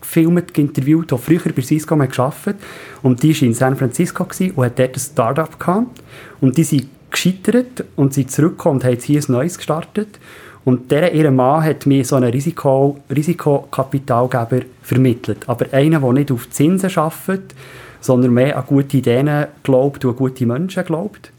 gefilmt, 0.00 0.56
interviewt, 0.56 1.10
die 1.10 1.18
früher 1.18 1.52
bei 1.54 1.62
Cisco 1.62 1.96
gearbeitet 1.96 2.56
und 3.02 3.22
die 3.22 3.34
war 3.34 3.46
in 3.46 3.54
San 3.54 3.76
Francisco 3.76 4.24
und 4.24 4.64
hat 4.64 4.78
dort 4.78 4.96
ein 4.96 5.00
Startup 5.00 5.58
gehabt. 5.60 6.02
Und 6.40 6.56
die 6.56 6.64
sind 6.64 6.88
gescheitert 7.10 7.84
und 7.96 8.14
sind 8.14 8.30
zurückgekommen 8.30 8.76
und 8.76 8.84
haben 8.84 8.92
jetzt 8.92 9.04
hier 9.04 9.20
ein 9.20 9.32
neues 9.32 9.56
gestartet. 9.56 10.18
Und 10.64 10.90
der, 10.90 11.14
ihr 11.14 11.30
Mann 11.30 11.64
hat 11.64 11.86
mir 11.86 12.04
so 12.04 12.16
einen 12.16 12.30
Risiko, 12.30 12.98
Risikokapitalgeber 13.14 14.66
vermittelt. 14.82 15.48
Aber 15.48 15.66
einen, 15.72 16.00
der 16.00 16.12
nicht 16.12 16.30
auf 16.30 16.50
Zinsen 16.50 16.90
arbeitet, 16.96 17.54
sondern 18.00 18.34
mehr 18.34 18.56
an 18.56 18.64
gute 18.66 18.98
Ideen 18.98 19.46
glaubt 19.62 20.04
und 20.04 20.10
an 20.10 20.16
gute 20.16 20.46
Menschen 20.46 20.84
glaubt. 20.84 21.32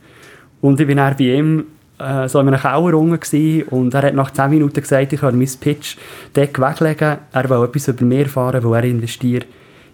Und 0.61 0.79
ich 0.79 0.87
bin 0.87 0.97
dann 0.97 1.15
bei 1.15 1.25
ihm 1.25 1.65
äh, 1.99 2.27
so 2.27 2.39
in 2.39 2.47
einem 2.47 2.59
Keller 2.59 2.97
unten 2.97 3.63
und 3.69 3.93
er 3.93 4.01
hat 4.03 4.13
nach 4.13 4.31
10 4.31 4.49
Minuten 4.49 4.81
gesagt, 4.81 5.13
ich 5.13 5.19
kann 5.19 5.37
mein 5.37 5.49
Pitch-Deck 5.59 6.59
weglegen. 6.59 7.17
Er 7.31 7.49
will 7.49 7.63
etwas 7.63 7.87
über 7.89 8.05
mir 8.05 8.23
erfahren, 8.23 8.63
weil 8.63 8.83
er 8.83 8.89
investiert 8.89 9.45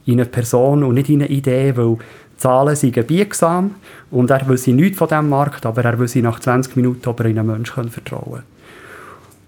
in 0.06 0.14
eine 0.14 0.26
Person 0.26 0.84
und 0.84 0.96
nicht 0.96 1.10
in 1.10 1.22
eine 1.22 1.30
Idee, 1.30 1.76
weil 1.76 1.98
Zahlen 2.38 2.76
sind 2.76 3.08
biegsam 3.08 3.76
und 4.12 4.30
er 4.30 4.48
will 4.48 4.60
nichts 4.74 4.98
von 4.98 5.08
diesem 5.08 5.30
Markt, 5.30 5.66
aber 5.66 5.84
er 5.84 5.98
will 5.98 6.08
sie 6.08 6.22
nach 6.22 6.40
20 6.40 6.76
Minuten 6.76 7.08
aber 7.08 7.26
in 7.26 7.40
einen 7.40 7.48
Menschen 7.48 7.90
vertrauen 7.90 8.24
können. 8.24 8.44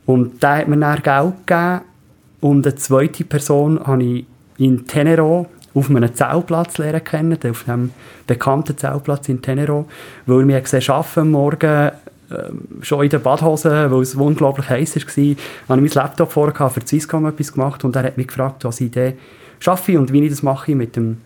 Und 0.05 0.41
der 0.41 0.57
hat 0.57 0.67
mir 0.67 0.77
dann 0.77 1.03
Geld 1.03 1.33
gegeben 1.45 1.81
und 2.39 2.65
eine 2.65 2.75
zweite 2.75 3.25
Person 3.25 3.79
habe 3.85 4.03
ich 4.03 4.25
in 4.57 4.87
Tenero 4.87 5.47
auf 5.73 5.89
einem 5.89 6.13
Zeltplatz 6.13 6.77
lernen 6.77 7.03
kennen, 7.03 7.37
auf 7.49 7.67
einem 7.67 7.91
bekannten 8.25 8.77
Zeltplatz 8.77 9.29
in 9.29 9.41
Tenero, 9.41 9.85
weil 10.25 10.39
er 10.39 10.45
mich 10.45 10.63
gesehen 10.63 10.89
arbeiten 10.89 11.31
morgen 11.31 11.91
schon 12.81 13.03
in 13.03 13.09
der 13.09 13.19
Badhose, 13.19 13.89
weil 13.89 14.01
es 14.01 14.15
unglaublich 14.15 14.69
heiß 14.69 14.95
war, 14.95 15.01
habe 15.03 15.35
ich 15.35 15.35
mein 15.67 16.03
Laptop 16.03 16.31
vorher 16.31 16.69
für 16.69 16.81
Swisscom 16.85 17.25
etwas 17.25 17.53
gemacht 17.53 17.83
und 17.83 17.95
er 17.95 18.03
hat 18.03 18.17
mich 18.17 18.27
gefragt, 18.27 18.65
was 18.65 18.81
ich 18.81 18.87
Idee 18.87 19.13
schaffe 19.59 19.97
und 19.97 20.11
wie 20.11 20.23
ich 20.23 20.29
das 20.29 20.43
mache 20.43 20.75
mit 20.75 20.95
dem 20.95 21.17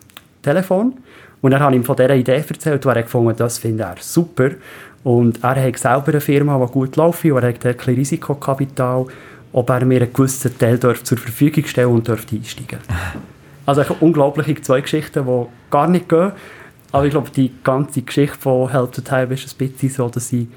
Telefon. 0.42 0.94
Und 1.40 1.50
dann 1.50 1.60
habe 1.60 1.74
ich 1.74 1.80
ihm 1.80 1.84
von 1.84 1.96
dieser 1.96 2.14
Idee 2.14 2.44
erzählt 2.48 2.86
und 2.86 2.92
er 2.92 2.98
hat 2.98 3.06
gefunden, 3.06 3.34
das 3.36 3.58
findet 3.58 3.86
er 3.86 3.96
super. 3.98 4.50
Und 5.02 5.42
er 5.42 5.60
hat 5.60 5.78
selber 5.78 6.08
eine 6.08 6.20
Firma, 6.20 6.64
die 6.64 6.72
gut 6.72 6.94
läuft 6.94 7.24
und 7.24 7.42
er 7.42 7.48
hat 7.48 7.66
ein 7.66 7.76
bisschen 7.76 7.94
Risikokapital, 7.96 9.06
ob 9.52 9.70
er 9.70 9.84
mir 9.84 10.02
einen 10.02 10.12
gewissen 10.12 10.56
Teil 10.56 10.78
zur 10.78 11.18
Verfügung 11.18 11.64
stellen 11.64 11.88
und 11.88 12.06
dürfte 12.08 12.36
einsteigen. 12.36 12.78
Also 13.64 13.84
unglaubliche 14.00 14.60
zwei 14.60 14.80
Geschichten, 14.80 15.24
die 15.24 15.46
gar 15.70 15.86
nicht 15.88 16.08
gehen. 16.08 16.32
Aber 16.90 17.04
ich 17.04 17.12
glaube, 17.12 17.30
die 17.30 17.52
ganze 17.62 18.02
Geschichte 18.02 18.36
von 18.36 18.68
Help 18.68 18.90
to 18.90 19.02
Time 19.02 19.32
ist 19.32 19.54
ein 19.54 19.68
bisschen 19.68 19.88
so, 19.88 20.08
dass 20.08 20.32
ich 20.32 20.48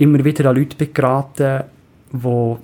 immer 0.00 0.24
wieder 0.24 0.48
an 0.48 0.56
Leute 0.56 0.86
geraten 0.86 1.64
die 2.12 2.56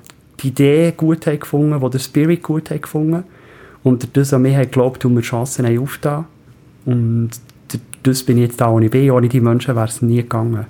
die 0.42 0.48
Idee 0.48 0.92
gut 0.96 1.26
haben 1.26 1.38
gefunden, 1.38 1.80
die 1.80 1.90
den 1.90 2.00
Spirit 2.00 2.42
gut 2.42 2.70
haben 2.70 2.80
gefunden 2.80 3.24
und 3.82 4.02
durch 4.02 4.12
das 4.12 4.34
an 4.34 4.42
mich 4.42 4.54
haben 4.54 4.64
geglaubt 4.64 5.04
und 5.04 5.14
mir 5.14 5.20
Chancen 5.20 5.66
haben 5.66 5.78
aufgetan. 5.78 6.24
Und 6.84 7.30
das 8.02 8.22
bin 8.22 8.38
ich 8.38 8.44
jetzt 8.44 8.60
da, 8.60 8.70
wo 8.70 8.80
ich 8.80 8.90
bin. 8.90 9.10
Ohne 9.10 9.28
die 9.28 9.40
Menschen 9.40 9.76
wäre 9.76 9.86
es 9.86 10.02
nie 10.02 10.16
gegangen. 10.16 10.66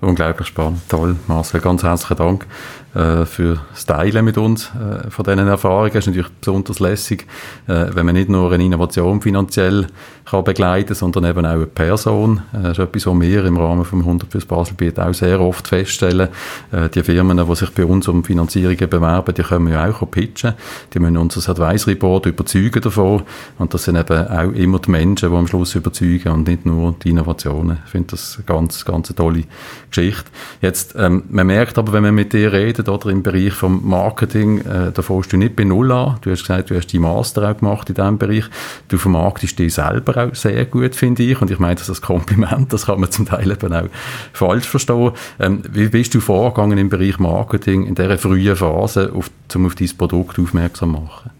Unglaublich 0.00 0.48
spannend. 0.48 0.80
Toll, 0.88 1.16
Marcel. 1.26 1.60
Ganz 1.60 1.82
herzlichen 1.82 2.16
Dank 2.16 2.46
äh, 2.94 3.24
für 3.24 3.60
das 3.70 3.86
Teilen 3.86 4.24
mit 4.24 4.38
uns 4.38 4.70
äh, 4.70 5.10
von 5.10 5.24
diesen 5.24 5.48
Erfahrungen. 5.48 5.90
Es 5.90 6.06
ist 6.06 6.06
natürlich 6.08 6.30
besonders 6.40 6.80
lässig, 6.80 7.26
äh, 7.66 7.86
wenn 7.92 8.06
man 8.06 8.14
nicht 8.14 8.28
nur 8.28 8.52
eine 8.52 8.64
Innovation 8.64 9.20
finanziell 9.20 9.86
kann 10.24 10.44
begleiten 10.44 10.94
sondern 10.94 11.24
eben 11.24 11.44
auch 11.44 11.50
eine 11.50 11.66
Person. 11.66 12.42
Äh, 12.52 12.62
das 12.62 12.78
ist 12.78 12.84
etwas, 12.84 13.06
was 13.06 13.20
wir 13.20 13.44
im 13.44 13.56
Rahmen 13.56 13.84
vom 13.84 14.00
100 14.00 14.30
fürs 14.30 14.44
Baselbiet 14.44 14.98
auch 14.98 15.12
sehr 15.14 15.40
oft 15.40 15.68
feststellen. 15.68 16.28
Äh, 16.70 16.88
die 16.88 17.02
Firmen, 17.02 17.36
die 17.36 17.54
sich 17.54 17.70
bei 17.70 17.84
uns 17.84 18.08
um 18.08 18.24
Finanzierungen 18.24 18.88
bewerben, 18.88 19.34
die 19.34 19.42
können 19.42 19.68
ja 19.68 19.88
auch 19.88 20.10
pitchen. 20.10 20.54
Die 20.94 20.98
müssen 21.00 21.16
unser 21.16 21.50
Advisory 21.50 21.96
Board 21.96 22.26
überzeugen 22.26 22.80
davon. 22.80 23.22
Und 23.58 23.74
das 23.74 23.84
sind 23.84 23.96
eben 23.96 24.28
auch 24.28 24.52
immer 24.52 24.78
die 24.78 24.90
Menschen, 24.90 25.30
die 25.30 25.36
am 25.36 25.46
Schluss 25.46 25.74
überzeugen 25.74 26.32
und 26.32 26.46
nicht 26.46 26.66
nur 26.66 26.94
die 27.02 27.10
Innovationen. 27.10 27.78
Ich 27.84 27.90
finde 27.90 28.12
das 28.12 28.36
eine 28.36 28.44
ganz, 28.44 28.84
ganz 28.84 29.08
tolle 29.14 29.44
Geschichte. 29.90 30.24
Jetzt, 30.60 30.94
ähm, 30.96 31.24
man 31.30 31.46
merkt 31.46 31.78
aber, 31.78 31.92
wenn 31.92 32.02
man 32.02 32.14
mit 32.14 32.32
dir 32.32 32.52
redet, 32.52 32.81
gearbeitet 32.84 33.06
oder 33.06 33.12
im 33.12 33.22
Bereich 33.22 33.52
vom 33.52 33.88
Marketing. 33.88 34.58
Äh, 34.58 34.92
da 34.92 35.02
fängst 35.02 35.32
du 35.32 35.36
nicht 35.36 35.56
bei 35.56 35.64
Null 35.64 35.90
an. 35.92 36.16
Du 36.20 36.30
hast 36.30 36.40
gesagt, 36.40 36.70
du 36.70 36.76
hast 36.76 36.88
die 36.88 36.98
Master 36.98 37.50
auch 37.50 37.56
gemacht 37.56 37.88
in 37.88 37.94
diesem 37.94 38.18
Bereich. 38.18 38.44
Du 38.88 38.98
vermarktest 38.98 39.58
dich 39.58 39.74
selber 39.74 40.16
auch 40.16 40.34
sehr 40.34 40.64
gut, 40.66 40.94
finde 40.94 41.22
ich. 41.22 41.40
Und 41.40 41.50
ich 41.50 41.58
meine 41.58 41.76
das 41.76 41.88
als 41.88 42.02
Kompliment. 42.02 42.72
Das 42.72 42.86
kann 42.86 43.00
man 43.00 43.10
zum 43.10 43.26
Teil 43.26 43.50
eben 43.50 43.72
auch 43.72 43.88
falsch 44.32 44.66
verstehen. 44.66 45.12
Ähm, 45.38 45.62
wie 45.70 45.88
bist 45.88 46.14
du 46.14 46.20
vorgegangen 46.20 46.78
im 46.78 46.88
Bereich 46.88 47.18
Marketing 47.18 47.86
in 47.86 47.94
dieser 47.94 48.18
frühen 48.18 48.56
Phase, 48.56 49.12
auf, 49.14 49.30
um 49.54 49.66
auf 49.66 49.74
dein 49.74 49.90
Produkt 49.96 50.38
aufmerksam 50.38 50.94
zu 50.94 51.00
machen? 51.00 51.30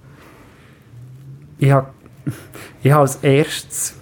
Ich 1.59 1.71
habe, 1.71 1.89
ich 2.83 2.91
habe 2.91 3.03
als 3.03 3.17
erstes, 3.17 3.95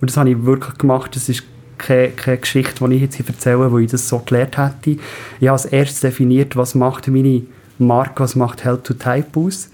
und 0.00 0.10
das 0.10 0.16
habe 0.16 0.30
ich 0.30 0.44
wirklich 0.44 0.76
gemacht, 0.78 1.14
das 1.14 1.28
ist 1.28 1.44
keine, 1.78 2.10
keine 2.10 2.38
Geschichte, 2.38 2.88
die 2.88 2.94
ich 2.96 3.02
jetzt 3.02 3.14
hier 3.14 3.26
erzähle, 3.26 3.70
wo 3.70 3.78
ich 3.78 3.90
das 3.90 4.08
so 4.08 4.18
gelernt 4.18 4.58
hätte. 4.58 5.00
Ich 5.40 5.48
habe 5.48 5.52
als 5.52 5.66
erstes 5.66 6.00
definiert, 6.00 6.56
was 6.56 6.74
macht 6.74 7.08
meine 7.08 7.42
Marke, 7.78 8.22
was 8.22 8.36
macht 8.36 8.64
Help 8.64 8.84
to 8.84 8.94
Type 8.94 9.38
aus, 9.38 9.70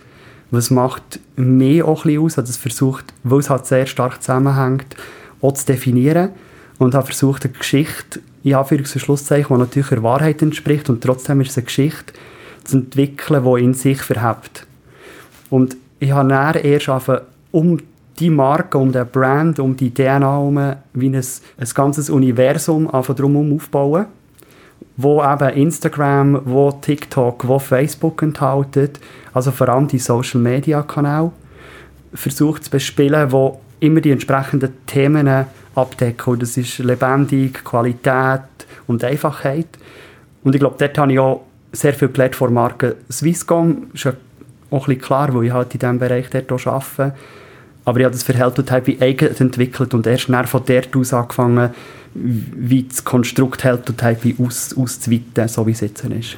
was 0.50 0.70
macht 0.70 1.20
mich 1.37 1.82
auch 1.82 2.04
ein 2.04 2.08
bisschen 2.08 2.23
aus, 2.23 2.37
habe 2.37 2.49
versucht, 2.49 3.12
weil 3.23 3.40
es 3.40 3.50
halt 3.50 3.66
sehr 3.66 3.87
stark 3.87 4.23
zusammenhängt, 4.23 4.94
auch 5.40 5.52
zu 5.52 5.66
definieren 5.66 6.30
und 6.78 6.94
habe 6.94 7.06
versucht, 7.06 7.44
eine 7.44 7.54
Geschichte, 7.54 8.20
in 8.42 8.54
Anführungs- 8.54 8.94
und 8.94 9.00
Schlusszeichen, 9.00 9.56
die 9.56 9.61
natürlich 9.61 9.88
der 9.88 10.02
Wahrheit 10.02 10.42
entspricht 10.42 10.90
und 10.90 11.02
trotzdem 11.02 11.40
ist 11.40 11.50
es 11.50 11.58
eine 11.58 11.64
Geschichte 11.64 12.12
zu 12.64 12.78
entwickeln, 12.78 13.44
die 13.44 13.64
in 13.64 13.75
sich 13.75 14.02
verhebt. 14.02 14.66
Und 15.50 15.76
ich 16.00 16.12
habe 16.12 16.28
dann 16.28 16.62
erst 16.62 16.88
angefangen, 16.88 17.23
um 17.52 17.78
die 18.18 18.30
Marke, 18.30 18.78
um 18.78 18.92
den 18.92 19.06
Brand, 19.06 19.59
um 19.59 19.76
die 19.76 19.92
DNA 19.92 20.21
herum, 20.21 20.75
wie 20.92 21.09
ein, 21.09 21.16
ein 21.16 21.68
ganzes 21.75 22.11
Universum 22.11 22.88
einfach 22.92 23.14
drumherum 23.14 23.56
aufbauen, 23.56 24.06
wo 24.97 25.23
eben 25.23 25.49
Instagram, 25.50 26.40
wo 26.44 26.71
TikTok, 26.71 27.47
wo 27.49 27.59
Facebook 27.59 28.23
enthalten, 28.23 28.90
also 29.33 29.50
vor 29.50 29.68
allem 29.68 29.88
die 29.88 29.99
Social 29.99 30.40
Media 30.40 30.83
Kanäle, 30.83 31.33
versucht 32.12 32.64
zu 32.64 32.71
bespielen, 32.71 33.33
wo 33.33 33.61
immer 33.80 34.00
die 34.00 34.12
entsprechenden 34.12 34.73
Themen 34.87 35.47
abdecken. 35.75 36.38
Das 36.38 36.56
ist 36.56 36.78
lebendig, 36.78 37.64
Qualität 37.64 38.42
und 38.87 39.02
Einfachheit. 39.02 39.66
Und 40.44 40.54
ich 40.54 40.61
glaube, 40.61 40.76
dort 40.78 40.97
habe 40.99 41.12
ich 41.12 41.18
auch 41.18 41.42
sehr 41.73 41.94
viel 41.94 42.09
gelernt 42.09 42.37
von 42.37 42.54
Marke 42.54 42.97
Swisscom. 43.11 43.88
Ist 43.92 44.06
auch 44.06 44.12
ein 44.71 44.78
bisschen 44.78 44.99
klar, 45.00 45.35
weil 45.35 45.47
ich 45.47 45.52
halt 45.52 45.75
in 45.75 45.80
diesem 45.80 45.99
Bereich 45.99 46.30
dort 46.30 46.52
auch 46.52 46.66
arbeite 46.66 47.14
aber 47.84 48.00
ich 48.00 48.04
habe 48.04 48.14
das 48.14 48.26
Hell 48.28 48.52
to 48.52 48.62
Type 48.62 48.96
eigen 49.00 49.36
entwickelt 49.36 49.94
und 49.94 50.06
erst 50.06 50.28
nach 50.28 50.48
von 50.48 50.62
dort 50.64 50.94
aus 50.96 51.12
angefangen, 51.12 51.70
wie 52.14 52.84
das 52.84 53.04
Konstrukt 53.04 53.64
Hell 53.64 53.78
to 53.78 53.92
Type 53.92 54.34
aus, 54.42 54.76
auszuweiten, 54.76 55.48
so 55.48 55.66
wie 55.66 55.72
es 55.72 55.80
jetzt 55.80 56.04
ist. 56.04 56.36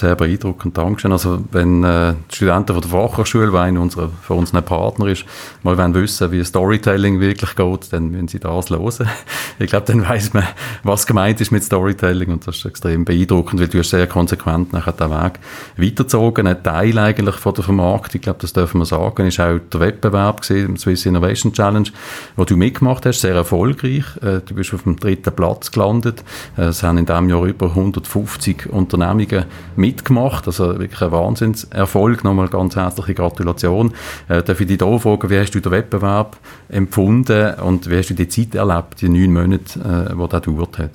Sehr 0.00 0.16
beeindruckend, 0.16 0.78
Dankeschön. 0.78 1.12
Also 1.12 1.44
wenn 1.52 1.84
äh, 1.84 2.14
die 2.30 2.36
Studenten 2.36 2.72
von 2.72 2.80
der 2.80 2.90
Fachhochschule, 2.90 3.50
die 3.50 3.56
einer 3.58 3.82
unserer, 3.82 4.08
von 4.08 4.38
unseren 4.38 4.64
Partner 4.64 5.08
ist, 5.08 5.26
mal 5.62 5.76
wollen 5.76 5.92
wissen, 5.92 6.32
wie 6.32 6.42
Storytelling 6.42 7.20
wirklich 7.20 7.54
geht, 7.54 7.92
dann 7.92 8.10
müssen 8.10 8.28
sie 8.28 8.40
das 8.40 8.70
hören. 8.70 9.10
Ich 9.58 9.68
glaube, 9.68 9.84
dann 9.84 10.08
weiß 10.08 10.32
man, 10.32 10.44
was 10.84 11.06
gemeint 11.06 11.38
ist 11.42 11.50
mit 11.50 11.62
Storytelling 11.62 12.30
und 12.30 12.46
das 12.46 12.56
ist 12.56 12.64
extrem 12.64 13.04
beeindruckend, 13.04 13.60
weil 13.60 13.68
du 13.68 13.80
hast 13.80 13.90
sehr 13.90 14.06
konsequent 14.06 14.72
nachher 14.72 14.92
den 14.92 15.10
Weg 15.10 15.38
weitergezogen. 15.76 16.46
Ein 16.46 16.62
Teil 16.62 16.96
eigentlich 16.96 17.34
von 17.34 17.52
der 17.52 17.64
Vermarktung, 17.64 18.14
ich 18.14 18.22
glaube, 18.22 18.38
das 18.40 18.54
dürfen 18.54 18.78
wir 18.78 18.86
sagen, 18.86 19.26
ist 19.26 19.38
auch 19.38 19.58
der 19.70 19.80
Wettbewerb 19.80 20.40
gewesen, 20.40 20.78
Swiss 20.78 21.04
Innovation 21.04 21.52
Challenge, 21.52 21.90
wo 22.36 22.46
du 22.46 22.56
mitgemacht 22.56 23.04
hast, 23.04 23.20
sehr 23.20 23.34
erfolgreich. 23.34 24.04
Äh, 24.22 24.40
du 24.46 24.54
bist 24.54 24.72
auf 24.72 24.84
dem 24.84 24.96
dritten 24.96 25.36
Platz 25.36 25.70
gelandet. 25.70 26.24
Äh, 26.56 26.68
es 26.68 26.82
haben 26.82 26.96
in 26.96 27.04
diesem 27.04 27.28
Jahr 27.28 27.44
über 27.44 27.66
150 27.66 28.70
Unternehmungen 28.70 29.44
mitgemacht. 29.90 30.46
Also 30.46 30.78
wirklich 30.78 31.02
ein 31.02 31.12
Wahnsinnserfolg. 31.12 32.24
Nochmal 32.24 32.48
ganz 32.48 32.76
herzliche 32.76 33.14
Gratulation. 33.14 33.92
Äh, 34.28 34.42
darf 34.42 34.60
ich 34.60 34.66
dich 34.66 34.78
da 34.78 34.98
fragen, 34.98 35.30
wie 35.30 35.38
hast 35.38 35.54
du 35.54 35.60
den 35.60 35.72
Wettbewerb 35.72 36.36
empfunden 36.68 37.54
und 37.60 37.90
wie 37.90 37.98
hast 37.98 38.10
du 38.10 38.14
die 38.14 38.28
Zeit 38.28 38.54
erlebt, 38.54 39.00
die 39.00 39.08
neun 39.08 39.32
Monate, 39.32 39.78
äh, 39.80 40.28
das 40.28 40.42
gedauert 40.42 40.78
hat? 40.78 40.90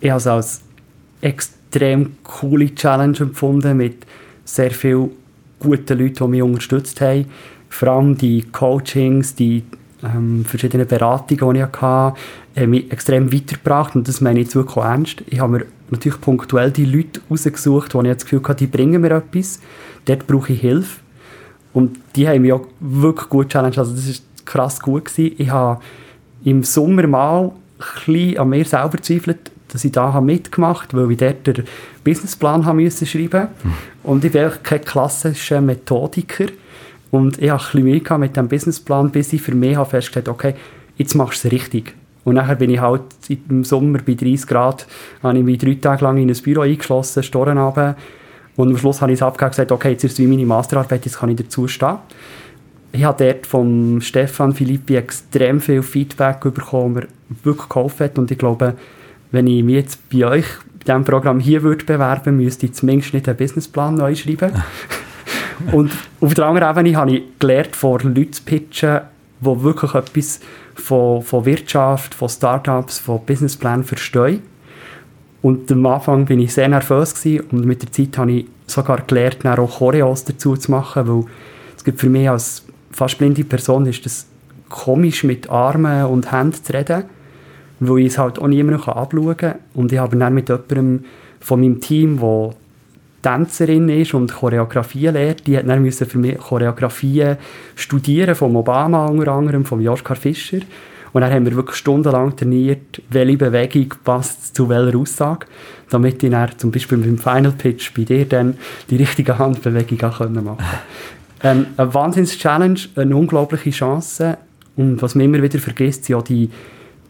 Ich 0.00 0.10
habe 0.10 0.18
es 0.18 0.26
als 0.26 0.60
extrem 1.20 2.16
coole 2.22 2.74
Challenge 2.74 3.18
empfunden 3.18 3.76
mit 3.76 4.06
sehr 4.44 4.70
vielen 4.70 5.10
guten 5.58 5.98
Leuten, 5.98 6.24
die 6.24 6.28
mich 6.28 6.42
unterstützt 6.42 7.00
haben. 7.00 7.26
Vor 7.68 7.88
allem 7.88 8.16
die 8.16 8.42
Coachings, 8.42 9.34
die 9.34 9.64
ähm, 10.02 10.44
verschiedenen 10.44 10.86
Beratungen, 10.86 11.54
die 11.54 11.60
ich 11.60 11.82
hatte, 11.82 12.18
haben 12.56 12.70
mich 12.70 12.90
extrem 12.90 13.32
weitergebracht 13.32 13.94
und 13.96 14.08
das 14.08 14.20
meine 14.20 14.40
ich 14.40 14.46
jetzt 14.46 14.56
wirklich 14.56 14.84
ernst. 14.84 15.24
Ich 15.26 15.40
habe 15.40 15.58
mir 15.58 15.66
natürlich 15.90 16.20
punktuell 16.20 16.70
die 16.70 16.84
Leute 16.84 17.20
rausgesucht, 17.30 17.94
wo 17.94 18.02
ich 18.02 18.12
das 18.12 18.24
Gefühl 18.24 18.42
hatte, 18.42 18.56
die 18.56 18.66
bringen 18.66 19.00
mir 19.00 19.10
etwas. 19.12 19.60
Dort 20.04 20.26
brauche 20.26 20.52
ich 20.52 20.60
Hilfe. 20.60 21.00
Und 21.72 21.98
die 22.16 22.28
haben 22.28 22.42
mich 22.42 22.52
auch 22.52 22.66
wirklich 22.80 23.28
gut 23.28 23.50
challenged. 23.50 23.78
Also 23.78 23.94
das 23.94 24.08
war 24.08 24.14
krass 24.44 24.80
gut. 24.80 25.06
Gewesen. 25.06 25.34
Ich 25.38 25.50
habe 25.50 25.80
im 26.44 26.64
Sommer 26.64 27.06
mal 27.06 27.52
ein 28.06 28.38
an 28.38 28.48
mir 28.48 28.64
selber 28.64 28.96
gezweifelt, 28.96 29.50
dass 29.68 29.84
ich 29.84 29.92
da 29.92 30.20
mitgemacht 30.20 30.92
habe, 30.92 31.04
weil 31.04 31.12
ich 31.12 31.18
dort 31.18 31.46
den 31.46 31.64
Businessplan 32.04 32.64
haben 32.64 32.76
müssen 32.76 33.06
schreiben 33.06 33.48
mhm. 33.62 33.74
Und 34.02 34.24
ich 34.24 34.32
bin 34.32 34.46
auch 34.46 34.62
kein 34.62 34.80
klassischer 34.80 35.60
Methodiker. 35.60 36.46
Und 37.10 37.40
ich 37.40 37.50
hatte 37.50 37.78
ein 37.78 37.84
bisschen 37.84 37.84
Mühe 37.84 38.18
mit 38.18 38.36
diesem 38.36 38.48
Businessplan, 38.48 39.10
bis 39.10 39.32
ich 39.32 39.42
für 39.42 39.54
mich 39.54 39.76
festgestellt 39.76 40.28
habe, 40.28 40.34
okay, 40.34 40.54
jetzt 40.96 41.14
machst 41.14 41.44
du 41.44 41.48
es 41.48 41.52
richtig. 41.52 41.94
Und 42.28 42.34
nachher 42.34 42.56
bin 42.56 42.68
ich 42.68 42.78
halt 42.78 43.02
im 43.48 43.64
Sommer 43.64 44.00
bei 44.06 44.12
30 44.12 44.46
Grad, 44.46 44.86
habe 45.22 45.38
ich 45.38 45.44
mich 45.44 45.56
drei 45.56 45.78
Tage 45.80 46.04
lang 46.04 46.18
in 46.18 46.28
ein 46.28 46.36
Büro 46.42 46.60
eingeschlossen, 46.60 47.22
Storen 47.22 47.56
runter. 47.56 47.96
Und 48.54 48.68
am 48.68 48.76
Schluss 48.76 49.00
habe 49.00 49.12
ich 49.12 49.20
es 49.20 49.26
und 49.26 49.38
gesagt, 49.38 49.72
okay, 49.72 49.92
jetzt 49.92 50.04
ist 50.04 50.12
es 50.12 50.18
wie 50.18 50.26
meine 50.26 50.44
Masterarbeit, 50.44 51.06
jetzt 51.06 51.18
kann 51.18 51.30
ich 51.30 51.36
dazu 51.36 51.66
stehen. 51.66 51.96
ich 52.92 53.02
habe 53.02 53.24
dort 53.24 53.46
von 53.46 54.02
Stefan 54.02 54.52
Filippi 54.52 54.96
extrem 54.96 55.58
viel 55.58 55.82
Feedback 55.82 56.40
bekommen, 56.40 56.94
mir 56.94 57.06
wirklich 57.44 57.68
geholfen 57.68 58.04
hat. 58.04 58.18
Und 58.18 58.30
ich 58.30 58.36
glaube, 58.36 58.74
wenn 59.30 59.46
ich 59.46 59.64
mich 59.64 59.76
jetzt 59.76 60.10
bei 60.10 60.26
euch 60.26 60.44
bei 60.80 60.92
diesem 60.92 61.04
Programm 61.04 61.40
hier 61.40 61.62
würde 61.62 61.84
bewerben 61.84 62.36
müsste 62.36 62.66
ich 62.66 62.74
zumindest 62.74 63.14
nicht 63.14 63.26
einen 63.26 63.38
Businessplan 63.38 63.94
neu 63.94 64.14
schreiben. 64.14 64.52
und 65.72 65.92
auf 66.20 66.34
der 66.34 66.44
anderen 66.44 66.76
Ebene 66.76 66.96
habe 66.98 67.12
ich 67.12 67.22
gelernt, 67.38 67.74
vor 67.74 68.00
Leuten 68.02 68.32
zu 68.34 68.42
pitchen, 68.42 69.00
die 69.40 69.62
wirklich 69.62 69.94
etwas 69.94 70.40
von, 70.74 71.22
von 71.22 71.44
Wirtschaft, 71.44 72.14
von 72.14 72.28
Startups, 72.28 72.98
von 72.98 73.24
Businessplänen 73.24 73.84
verstehen. 73.84 74.42
Und 75.42 75.70
am 75.70 75.86
Anfang 75.86 76.24
bin 76.24 76.40
ich 76.40 76.52
sehr 76.52 76.68
nervös 76.68 77.14
gewesen 77.14 77.46
und 77.50 77.64
mit 77.64 77.82
der 77.82 77.92
Zeit 77.92 78.18
habe 78.18 78.32
ich 78.32 78.46
sogar 78.66 79.02
gelernt, 79.02 79.46
auch 79.46 79.78
Choreos 79.78 80.24
dazu 80.24 80.56
zu 80.56 80.70
machen, 80.70 81.06
weil 81.06 81.24
es 81.76 81.84
gibt 81.84 82.00
für 82.00 82.10
mich 82.10 82.28
als 82.28 82.64
fast 82.90 83.18
blinde 83.18 83.44
Person 83.44 83.86
ist 83.86 84.04
das 84.04 84.26
komisch 84.68 85.24
mit 85.24 85.48
Armen 85.48 86.06
und 86.06 86.32
Händen 86.32 86.62
zu 86.62 86.72
reden, 86.72 87.04
weil 87.80 88.00
ich 88.00 88.08
es 88.08 88.18
halt 88.18 88.38
auch 88.38 88.48
niemand 88.48 88.88
abschauen 88.88 89.36
kann. 89.36 89.54
Und 89.74 89.92
ich 89.92 89.98
habe 89.98 90.16
dann 90.16 90.34
mit 90.34 90.48
jemandem 90.48 91.04
von 91.40 91.60
meinem 91.60 91.80
Team, 91.80 92.18
der 92.18 92.50
Tänzerin 93.22 93.88
ist 93.88 94.14
und 94.14 94.32
Choreografie 94.32 95.08
lehrt, 95.08 95.46
die 95.46 95.56
hat 95.56 95.68
dann 95.68 95.82
müssen 95.82 96.06
für 96.06 96.18
mich 96.18 96.38
Choreografie 96.38 97.34
studieren, 97.74 98.34
von 98.34 98.54
Obama 98.54 99.06
unter 99.06 99.32
anderem, 99.32 99.64
von 99.64 99.80
Joschka 99.80 100.14
Fischer. 100.14 100.58
Und 101.12 101.22
dann 101.22 101.32
haben 101.32 101.46
wir 101.46 101.56
wirklich 101.56 101.76
stundenlang 101.76 102.36
trainiert, 102.36 103.02
welche 103.10 103.38
Bewegung 103.38 103.94
passt 104.04 104.54
zu 104.54 104.68
welcher 104.68 104.96
Aussage, 104.98 105.46
damit 105.90 106.22
ich 106.22 106.30
dann 106.30 106.50
zum 106.58 106.70
Beispiel 106.70 106.98
beim 106.98 107.18
Final 107.18 107.52
Pitch 107.52 107.92
bei 107.96 108.04
dir 108.04 108.26
dann 108.26 108.58
die 108.90 108.96
richtige 108.96 109.38
Handbewegung 109.38 110.02
auch 110.02 110.20
machen 110.20 110.44
konnte. 110.44 110.64
Ähm, 111.40 111.66
eine 111.76 111.94
Wahnsinns-Challenge, 111.94 112.80
eine 112.96 113.14
unglaubliche 113.14 113.70
Chance. 113.70 114.38
Und 114.76 115.00
was 115.00 115.14
man 115.14 115.26
immer 115.26 115.40
wieder 115.40 115.60
vergisst, 115.60 116.04
sind 116.04 116.16
auch 116.16 116.24
die, 116.24 116.50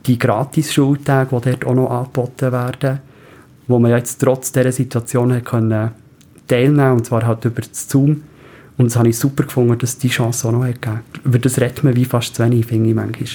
die 0.05 0.19
Gratis-Schultage, 0.19 1.35
die 1.35 1.51
dort 1.51 1.65
auch 1.65 1.75
noch 1.75 1.91
angeboten 1.91 2.53
werden, 2.53 3.01
wo 3.69 3.79
man 3.79 3.93
jetzt 3.93 4.19
trotz 4.19 4.51
dieser 4.51 4.73
Situation 4.73 5.33
hat 5.33 5.45
können 5.45 5.91
teilnehmen 6.49 6.93
und 6.93 7.07
zwar 7.07 7.27
halt 7.27 7.45
über 7.45 7.61
das 7.61 7.89
Zoom. 7.89 8.23
Und 8.79 8.87
das 8.87 8.97
habe 8.97 9.09
ich 9.09 9.19
super 9.19 9.45
gefunden, 9.45 9.79
dass 9.79 9.91
es 9.91 9.99
diese 9.99 10.15
Chance 10.15 10.49
auch 10.49 10.53
noch 10.53 10.65
hat 10.65 10.81
gegeben. 10.81 11.01
Über 11.25 11.39
das 11.39 11.61
redet 11.61 11.85
man 11.85 11.95
wie 11.95 12.05
fast 12.05 12.35
zu 12.35 12.45
wenig, 12.45 12.67
finde 12.67 12.89
ich 12.89 12.95
manchmal. 12.95 13.29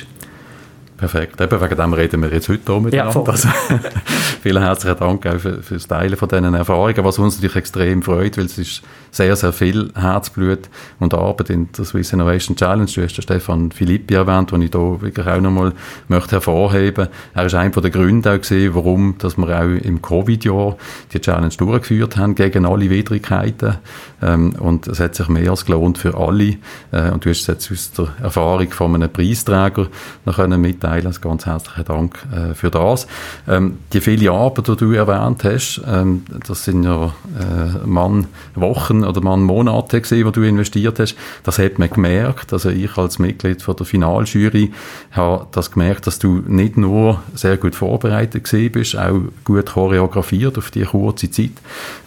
Perfekt. 0.97 1.41
Eben 1.41 1.61
wegen 1.61 1.75
dem 1.75 1.93
reden 1.93 2.21
wir 2.21 2.31
jetzt 2.31 2.49
heute 2.49 2.61
hier 2.71 2.81
miteinander. 2.81 3.23
Ja, 3.25 3.31
also, 3.31 3.49
vielen 4.41 4.63
herzlichen 4.63 4.97
Dank 4.97 5.25
auch 5.25 5.39
für, 5.39 5.61
für 5.61 5.73
das 5.73 5.87
Teilen 5.87 6.15
von 6.15 6.29
diesen 6.29 6.53
Erfahrungen, 6.53 7.03
was 7.03 7.19
uns 7.19 7.35
natürlich 7.35 7.55
extrem 7.55 8.03
freut, 8.03 8.37
weil 8.37 8.45
es 8.45 8.57
ist 8.57 8.83
sehr, 9.11 9.35
sehr 9.35 9.53
viel 9.53 9.91
Herzblut 9.95 10.69
und 10.99 11.13
Arbeit 11.13 11.49
in 11.49 11.71
der 11.71 11.85
Swiss 11.85 12.13
Innovation 12.13 12.55
Challenge. 12.55 12.89
Du 12.93 13.03
hast 13.03 13.15
den 13.15 13.21
Stefan 13.21 13.71
Filippi 13.71 14.13
erwähnt, 14.15 14.51
den 14.51 14.61
ich 14.61 14.71
hier 14.71 15.01
wirklich 15.01 15.27
auch 15.27 15.41
nochmal 15.41 15.73
möchte 16.07 16.31
hervorheben. 16.31 17.07
Er 17.33 17.45
ist 17.45 17.55
einer 17.55 17.69
der 17.69 17.91
Gründe 17.91 18.31
auch 18.31 18.39
gesehen, 18.39 18.75
warum 18.75 19.15
dass 19.17 19.37
wir 19.37 19.47
auch 19.49 19.63
im 19.63 20.01
Covid-Jahr 20.01 20.77
die 21.11 21.21
Challenge 21.21 21.55
durchgeführt 21.55 22.17
haben, 22.17 22.35
gegen 22.35 22.65
alle 22.65 22.89
Widrigkeiten. 22.89 23.77
Ähm, 24.21 24.55
und 24.59 24.87
es 24.87 24.99
hat 24.99 25.15
sich 25.15 25.27
mehr 25.27 25.51
als 25.51 25.65
gelohnt 25.65 25.97
für 25.97 26.17
alle. 26.17 26.57
Äh, 26.91 27.11
und 27.11 27.25
du 27.25 27.29
hast 27.29 27.41
es 27.41 27.47
jetzt 27.47 27.71
aus 27.71 27.91
der 27.91 28.07
Erfahrung 28.23 28.71
von 28.71 28.95
einem 28.95 29.11
Preisträger 29.11 29.87
noch 30.25 30.35
können 30.35 30.61
mitteilen. 30.61 30.92
Also 31.01 31.21
ganz 31.21 31.45
herzlichen 31.45 31.85
Dank 31.85 32.19
äh, 32.31 32.53
für 32.53 32.69
das. 32.69 33.07
Ähm, 33.47 33.77
die 33.91 34.01
viele 34.01 34.31
Arbeit, 34.31 34.67
die 34.67 34.75
du 34.75 34.91
erwähnt 34.91 35.43
hast, 35.43 35.81
ähm, 35.87 36.23
das 36.45 36.65
sind 36.65 36.83
ja 36.83 37.05
äh, 37.05 37.85
Mann 37.85 38.27
Wochen 38.55 39.03
oder 39.03 39.21
mal 39.21 39.37
Monate 39.37 40.01
gesehen, 40.01 40.25
wo 40.25 40.31
du 40.31 40.41
investiert 40.41 40.99
hast. 40.99 41.15
Das 41.43 41.59
hat 41.59 41.79
man 41.79 41.89
gemerkt. 41.89 42.53
Also 42.53 42.69
ich 42.69 42.97
als 42.97 43.19
Mitglied 43.19 43.61
von 43.61 43.75
der 43.75 43.85
Finaljury 43.85 44.71
habe 45.11 45.47
das 45.51 45.71
gemerkt, 45.71 46.07
dass 46.07 46.19
du 46.19 46.43
nicht 46.47 46.77
nur 46.77 47.21
sehr 47.33 47.57
gut 47.57 47.75
vorbereitet 47.75 48.43
gewesen 48.43 48.71
bist, 48.71 48.97
auch 48.97 49.21
gut 49.43 49.65
choreografiert 49.65 50.57
auf 50.57 50.71
die 50.71 50.83
kurze 50.83 51.29
Zeit, 51.31 51.51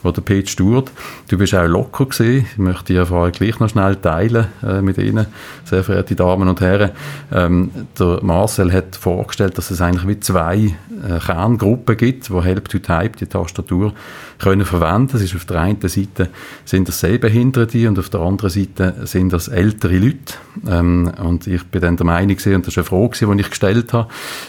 wo 0.03 0.11
der 0.11 0.23
Pitch 0.23 0.59
dauert. 0.59 0.91
Du 1.29 1.39
bist 1.39 1.55
auch 1.55 1.67
locker 1.67 2.07
gewesen. 2.07 2.47
Ich 2.53 2.59
möchte 2.59 2.85
die 2.85 2.97
Erfahrung 2.97 3.33
gleich 3.33 3.59
noch 3.59 3.69
schnell 3.69 3.97
teilen 3.97 4.47
äh, 4.63 4.81
mit 4.81 4.99
Ihnen, 4.99 5.27
sehr 5.65 5.83
verehrte 5.83 6.15
Damen 6.15 6.49
und 6.49 6.61
Herren. 6.61 6.91
Ähm, 7.33 7.71
der 7.99 8.21
Marcel 8.23 8.66
hat 8.73 8.97
vorgestellt, 8.97 9.59
dass 9.59 9.71
es 9.71 9.81
eigentlich 9.81 10.07
wie 10.07 10.21
zwei 10.21 10.57
äh, 10.57 11.19
Kerngruppen 11.25 11.97
gibt, 11.97 12.31
wo 12.31 12.43
Help 12.43 12.69
to 12.69 12.79
Type 12.79 13.13
die 13.19 13.27
Tastatur 13.27 13.93
können 14.39 14.65
verwenden. 14.65 15.11
Das 15.13 15.23
ist 15.23 15.35
auf 15.35 15.45
der 15.45 15.61
einen 15.61 15.81
Seite 15.89 16.29
sind 16.65 16.89
das 16.89 17.01
Sehbehinderte 17.01 17.89
und 17.89 17.99
auf 17.99 18.11
der 18.11 18.21
anderen 18.21 18.51
Seite 18.51 18.95
sind 19.05 19.33
das 19.33 19.49
ältere 19.49 19.99
Leute. 19.99 20.35
Ähm, 20.69 21.11
und 21.23 21.47
ich 21.47 21.65
bin 21.65 21.81
dann 21.81 21.97
der 21.97 22.07
Meinung 22.07 22.37
gewesen, 22.37 22.55
und 22.55 22.67
das 22.67 22.75
ist 22.75 22.79
eine 22.79 22.85
Frage, 22.85 23.35
die 23.35 23.41
ich 23.41 23.51
gestellt 23.51 23.93
habe 23.93 24.09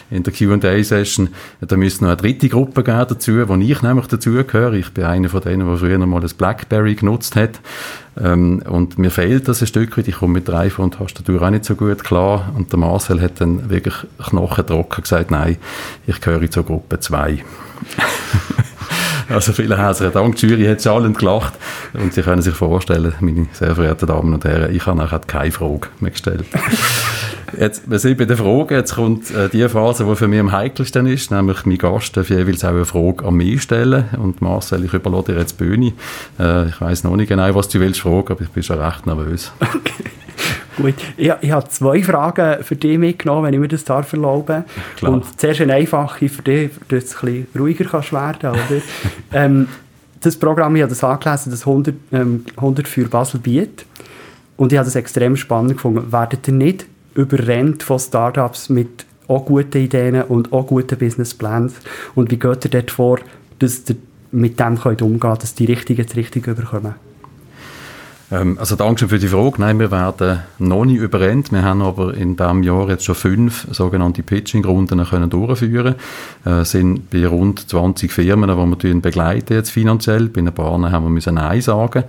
in 0.10 0.24
der 0.24 0.34
Q&A-Session, 0.34 1.30
da 1.62 1.78
müsste 1.78 2.04
noch 2.04 2.12
eine 2.12 2.18
dritte 2.18 2.50
Gruppe 2.50 2.84
geben 2.84 3.06
dazu, 3.08 3.48
wo 3.48 3.56
ich 3.56 3.82
nämlich 3.82 4.08
dazugehöre. 4.08 4.78
Ich 4.78 4.92
bin 4.92 5.06
einer 5.06 5.30
von 5.30 5.42
denen, 5.42 5.68
der 5.68 5.78
früher 5.78 6.06
mal 6.06 6.22
das 6.22 6.34
Blackberry 6.34 6.96
genutzt 6.96 7.36
hat. 7.36 7.60
Ähm, 8.20 8.62
und 8.68 8.98
mir 8.98 9.12
fehlt 9.12 9.48
das 9.48 9.62
ein 9.62 9.68
Stück 9.68 9.98
weit. 9.98 10.08
Ich 10.08 10.16
komme 10.16 10.34
mit 10.34 10.48
der 10.48 10.56
iPhone-Tastatur 10.56 11.42
auch 11.42 11.50
nicht 11.50 11.66
so 11.66 11.76
gut 11.76 12.04
klar. 12.04 12.52
Und 12.56 12.72
der 12.72 12.80
Marcel 12.80 13.22
hat 13.22 13.40
dann 13.40 13.70
wirklich 13.70 13.96
knochentrocken 14.30 15.04
gesagt, 15.04 15.32
nein, 15.32 15.58
ich 16.06 16.22
gehöre 16.22 16.50
zur 16.50 16.64
Gruppe 16.64 17.00
2. 17.00 17.44
Also 19.30 19.52
vielen 19.52 19.78
herzlichen 19.78 20.14
Dank. 20.14 20.38
Die 20.38 20.48
Jury 20.48 20.66
hat 20.66 20.82
schallend 20.82 21.18
gelacht. 21.18 21.54
Und 21.94 22.14
Sie 22.14 22.22
können 22.22 22.42
sich 22.42 22.56
vorstellen, 22.56 23.14
meine 23.20 23.48
sehr 23.52 23.76
verehrten 23.76 24.08
Damen 24.08 24.34
und 24.34 24.46
Herren, 24.46 24.74
ich 24.74 24.86
habe 24.86 24.98
nachher 24.98 25.20
keine 25.20 25.52
Frage 25.52 25.90
mehr 26.00 26.12
gestellt. 26.12 26.46
Jetzt, 27.58 27.90
wir 27.90 28.00
sind 28.00 28.18
bei 28.18 28.26
der 28.26 28.38
Frage, 28.38 28.76
jetzt 28.76 28.96
kommt 28.96 29.32
äh, 29.32 29.48
die 29.50 29.68
Phase, 29.70 30.06
die 30.06 30.16
für 30.16 30.28
mich 30.28 30.40
am 30.40 30.52
heikelsten 30.52 31.06
ist, 31.06 31.32
nämlich 31.32 31.66
mein 31.66 31.78
Gast 31.78 32.18
darf 32.18 32.30
jeweils 32.30 32.64
auch 32.66 32.70
eine 32.70 32.86
Frage 32.86 33.26
an 33.26 33.36
mich 33.36 33.62
stellen 33.62 34.06
und 34.18 34.42
Marcel, 34.42 34.84
ich 34.84 34.94
überlasse 34.94 35.32
dir 35.32 35.40
jetzt 35.40 35.60
die 35.60 35.64
Bühne. 35.64 35.94
Äh, 36.40 36.70
ich 36.70 36.82
weiss 36.82 37.04
noch 37.04 37.16
nicht 37.16 37.30
genau, 37.30 37.54
was 37.56 37.70
du 37.70 37.80
willst 37.80 38.02
fragen, 38.02 38.32
aber 38.32 38.42
ich 38.42 38.50
bin 38.50 38.64
schon 38.64 38.80
recht 38.80 39.06
nervös. 39.06 39.52
Okay. 40.78 40.92
Gut, 40.92 40.94
ich, 41.18 41.34
ich 41.42 41.52
habe 41.52 41.68
zwei 41.70 42.04
Fragen 42.04 42.64
für 42.64 42.76
dich 42.76 43.00
mitgenommen, 43.00 43.46
wenn 43.46 43.54
ich 43.56 43.60
mir 43.60 43.68
das 43.68 43.84
darf 43.84 44.14
erlauben. 44.14 44.64
Klar. 44.98 45.12
Und 45.12 45.40
zuerst 45.40 45.62
eine 45.62 45.74
einfache 45.74 46.30
für 46.30 46.44
dich, 46.44 46.70
dass 46.88 47.10
du 47.10 47.18
ein 47.18 47.46
bisschen 47.46 47.48
ruhiger 47.58 47.86
kannst 47.86 48.14
werden 48.14 48.52
oder? 48.52 48.82
ähm, 49.34 49.68
das 50.22 50.38
Programm, 50.38 50.76
ich 50.76 50.84
habe 50.84 50.90
das 50.92 51.04
angelesen, 51.04 51.52
das 51.52 51.66
100, 51.66 51.96
ähm, 52.12 52.46
100 52.56 52.88
für 52.88 53.08
Basel 53.08 53.40
bietet. 53.40 53.86
Und 54.56 54.72
ich 54.72 54.78
habe 54.78 54.86
das 54.86 54.96
extrem 54.96 55.36
spannend 55.36 55.74
gefunden. 55.74 56.12
Werdet 56.12 56.48
ihr 56.48 56.54
nicht 56.54 56.86
überrennt 57.18 57.84
von 57.84 58.00
Startups 58.00 58.70
mit 58.70 59.06
auch 59.28 59.46
guten 59.46 59.80
Ideen 59.80 60.24
und 60.24 60.54
auch 60.54 60.68
guten 60.68 60.98
Businessplans? 60.98 61.74
Und 62.16 62.32
wie 62.32 62.40
geht 62.40 62.66
ihr 62.66 62.72
dort 62.72 62.92
vor, 62.92 63.20
dass 63.60 63.84
ihr 63.90 63.98
mit 64.32 64.60
dem 64.60 64.80
könnt 64.80 65.02
umgehen 65.02 65.20
könnt, 65.20 65.44
dass 65.44 65.56
die 65.56 65.66
Richtigen 65.66 66.06
das 66.06 66.16
Richtige 66.16 66.54
bekommen? 66.54 66.96
Ähm, 68.30 68.58
also 68.60 68.76
danke 68.76 69.08
für 69.08 69.20
die 69.20 69.28
Frage. 69.28 69.62
Nein, 69.62 69.80
wir 69.80 69.90
werden 69.90 70.40
noch 70.60 70.84
nicht 70.84 71.00
überrennt. 71.00 71.52
Wir 71.52 71.64
haben 71.64 71.82
aber 71.82 72.14
in 72.14 72.36
diesem 72.36 72.64
Jahr 72.64 72.90
jetzt 72.90 73.06
schon 73.06 73.16
fünf 73.16 73.68
sogenannte 73.72 74.22
Pitching-Runden 74.22 75.06
können 75.06 75.30
durchführen. 75.30 75.96
Äh, 76.44 76.66
sind 76.66 77.10
bei 77.10 77.26
rund 77.26 77.70
20 77.70 78.12
Firmen, 78.12 78.50
die 78.50 78.84
wir 78.84 79.02
begleiten 79.02 79.54
jetzt 79.54 79.70
finanziell. 79.70 80.28
Bei 80.28 80.42
ein 80.42 80.54
paar 80.54 80.74
haben 80.92 81.06
wir 81.06 81.10
müssen 81.10 81.36
Nein 81.36 81.62
sagen. 81.62 82.04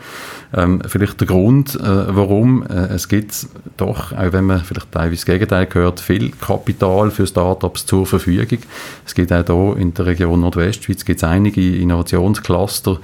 Ähm, 0.54 0.82
vielleicht 0.86 1.20
der 1.20 1.26
Grund, 1.26 1.76
äh, 1.76 1.82
warum 1.82 2.62
äh, 2.62 2.94
es 2.94 3.08
gibt 3.08 3.46
doch, 3.76 4.12
auch 4.12 4.32
wenn 4.32 4.46
man 4.46 4.60
vielleicht 4.60 4.90
teilweise 4.90 5.16
das 5.16 5.26
Gegenteil 5.26 5.68
hört, 5.72 6.00
viel 6.00 6.30
Kapital 6.30 7.10
für 7.10 7.26
Startups 7.26 7.86
zur 7.86 8.06
Verfügung. 8.06 8.58
Es 9.06 9.14
gibt 9.14 9.32
auch 9.32 9.44
hier 9.44 9.76
in 9.76 9.94
der 9.94 10.06
Region 10.06 10.40
Nordwestschweiz 10.40 11.04
gibt's 11.04 11.22
einige 11.22 11.76
Innovationscluster, 11.76 12.98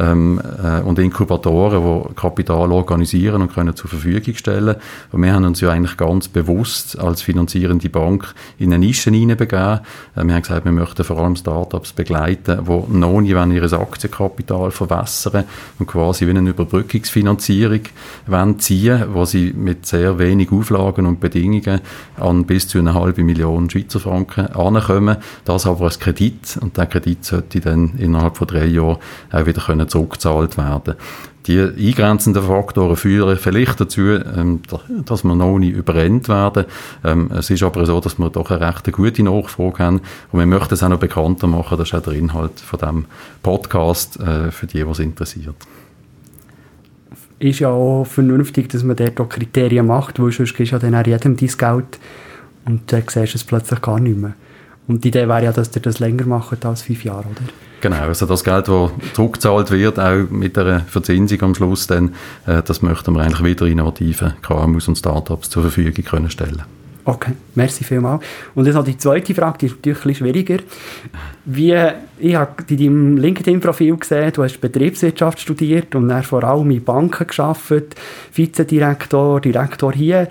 ähm, 0.00 0.40
äh, 0.62 0.80
und 0.80 0.98
Inkubatoren, 0.98 2.04
die 2.08 2.14
Kapital 2.14 2.72
organisieren 2.72 3.42
und 3.42 3.52
können 3.52 3.76
zur 3.76 3.90
Verfügung 3.90 4.34
stellen. 4.34 4.76
Und 5.12 5.22
wir 5.22 5.32
haben 5.34 5.44
uns 5.44 5.60
ja 5.60 5.70
eigentlich 5.70 5.96
ganz 5.96 6.28
bewusst 6.28 6.98
als 6.98 7.22
finanzierende 7.22 7.88
Bank 7.88 8.34
in 8.58 8.72
eine 8.72 8.86
Nische 8.86 9.10
hineinbegeben. 9.10 9.80
Äh, 10.16 10.24
wir 10.24 10.34
haben 10.34 10.42
gesagt, 10.42 10.64
wir 10.64 10.72
möchten 10.72 11.04
vor 11.04 11.18
allem 11.18 11.36
Startups 11.36 11.92
begleiten, 11.92 12.64
die 12.64 12.96
noch 12.96 13.20
nicht 13.20 13.30
ihr 13.30 13.80
Aktienkapital 13.80 14.70
verwässern 14.70 15.44
und 15.78 15.86
quasi 15.86 16.26
wie 16.26 16.30
eine 16.30 16.48
Überbrückungsfinanzierung 16.48 17.80
wollen 18.26 18.58
ziehen, 18.58 19.04
wo 19.12 19.24
sie 19.24 19.52
mit 19.52 19.86
sehr 19.86 20.18
wenig 20.18 20.50
Auflagen 20.50 21.06
und 21.06 21.20
Bedingungen 21.20 21.80
an 22.18 22.44
bis 22.44 22.68
zu 22.68 22.78
eine 22.78 22.94
halbe 22.94 23.22
Million 23.22 23.68
Schweizer 23.68 24.00
Franken 24.00 24.46
ankommen. 24.48 25.16
Das 25.44 25.66
aber 25.66 25.84
als 25.84 25.98
Kredit 25.98 26.58
und 26.60 26.76
der 26.76 26.86
Kredit 26.86 27.24
sollte 27.24 27.60
dann 27.60 27.92
innerhalb 27.98 28.36
von 28.36 28.46
drei 28.46 28.66
Jahren 28.66 28.98
auch 29.30 29.46
wieder 29.46 29.60
können 29.60 29.89
zurückgezahlt 29.90 30.56
werden. 30.56 30.94
Die 31.46 31.58
eingrenzenden 31.58 32.42
Faktoren 32.42 32.96
führen 32.96 33.36
vielleicht 33.38 33.80
dazu, 33.80 34.02
ähm, 34.02 34.60
dass 35.06 35.24
wir 35.24 35.34
noch 35.34 35.58
nicht 35.58 35.74
überrennt 35.74 36.28
werden. 36.28 36.66
Ähm, 37.02 37.30
es 37.34 37.48
ist 37.48 37.62
aber 37.62 37.86
so, 37.86 37.98
dass 38.00 38.18
wir 38.18 38.28
doch 38.30 38.50
eine 38.50 38.60
recht 38.60 38.92
gute 38.92 39.22
Nachfrage 39.22 39.78
haben 39.78 40.00
und 40.32 40.38
wir 40.38 40.46
möchten 40.46 40.74
es 40.74 40.82
auch 40.82 40.90
noch 40.90 40.98
bekannter 40.98 41.46
machen. 41.46 41.78
Das 41.78 41.88
ist 41.88 41.94
auch 41.94 42.02
der 42.02 42.12
Inhalt 42.12 42.60
von 42.60 42.78
diesem 42.78 43.04
Podcast 43.42 44.20
äh, 44.20 44.50
für 44.50 44.66
die, 44.66 44.80
es 44.80 44.98
interessiert. 44.98 45.56
ist 47.38 47.60
ja 47.60 47.70
auch 47.70 48.04
vernünftig, 48.04 48.68
dass 48.68 48.84
man 48.84 48.96
dort 48.96 49.18
auch 49.18 49.28
Kriterien 49.28 49.86
macht, 49.86 50.20
weil 50.20 50.32
sonst 50.32 50.54
gibst 50.54 50.72
du 50.72 50.76
ja 50.76 50.78
dann 50.78 50.94
auch 50.94 51.06
jedem 51.06 51.36
dein 51.36 51.48
Geld 51.48 51.98
und 52.66 52.92
dann 52.92 53.02
siehst 53.08 53.34
du 53.34 53.38
es 53.38 53.44
plötzlich 53.44 53.80
gar 53.80 53.98
nicht 53.98 54.18
mehr. 54.18 54.34
Und 54.86 55.04
die 55.04 55.08
Idee 55.08 55.26
wäre 55.26 55.44
ja, 55.44 55.52
dass 55.52 55.74
ihr 55.74 55.82
das 55.82 56.00
länger 56.00 56.26
macht 56.26 56.66
als 56.66 56.82
fünf 56.82 57.02
Jahre, 57.04 57.28
oder? 57.28 57.69
Genau, 57.80 57.96
also 57.96 58.26
das 58.26 58.44
Geld, 58.44 58.68
das 58.68 58.90
zurückgezahlt 59.14 59.70
wird, 59.70 59.98
auch 59.98 60.28
mit 60.30 60.56
der 60.56 60.80
Verzinsung 60.80 61.42
am 61.42 61.54
Schluss, 61.54 61.86
dann, 61.86 62.14
äh, 62.46 62.62
das 62.62 62.82
möchten 62.82 63.14
wir 63.14 63.22
eigentlich 63.22 63.42
wieder 63.42 63.66
innovativen 63.66 64.34
KMUs 64.42 64.88
und 64.88 64.96
Startups 64.96 65.48
zur 65.48 65.62
Verfügung 65.62 66.04
können 66.04 66.30
stellen 66.30 66.62
Okay, 67.04 67.32
merci 67.54 67.82
vielmals. 67.82 68.22
Und 68.54 68.66
jetzt 68.66 68.74
noch 68.74 68.84
die 68.84 68.98
zweite 68.98 69.34
Frage, 69.34 69.58
die 69.58 69.66
ist 69.66 69.76
natürlich 69.76 70.20
ein 70.20 70.26
schwieriger. 70.26 70.58
Wie, 71.46 71.74
ich 72.18 72.34
habe 72.34 72.62
in 72.68 72.76
deinem 72.76 73.16
LinkedIn-Profil 73.16 73.96
gesehen, 73.96 74.32
du 74.34 74.44
hast 74.44 74.60
Betriebswirtschaft 74.60 75.40
studiert 75.40 75.94
und 75.94 76.08
dann 76.08 76.22
vor 76.22 76.44
allem 76.44 76.70
in 76.70 76.84
Banken 76.84 77.26
gearbeitet, 77.26 77.94
Vizedirektor, 78.34 79.40
Direktor 79.40 79.92
hier. 79.92 80.28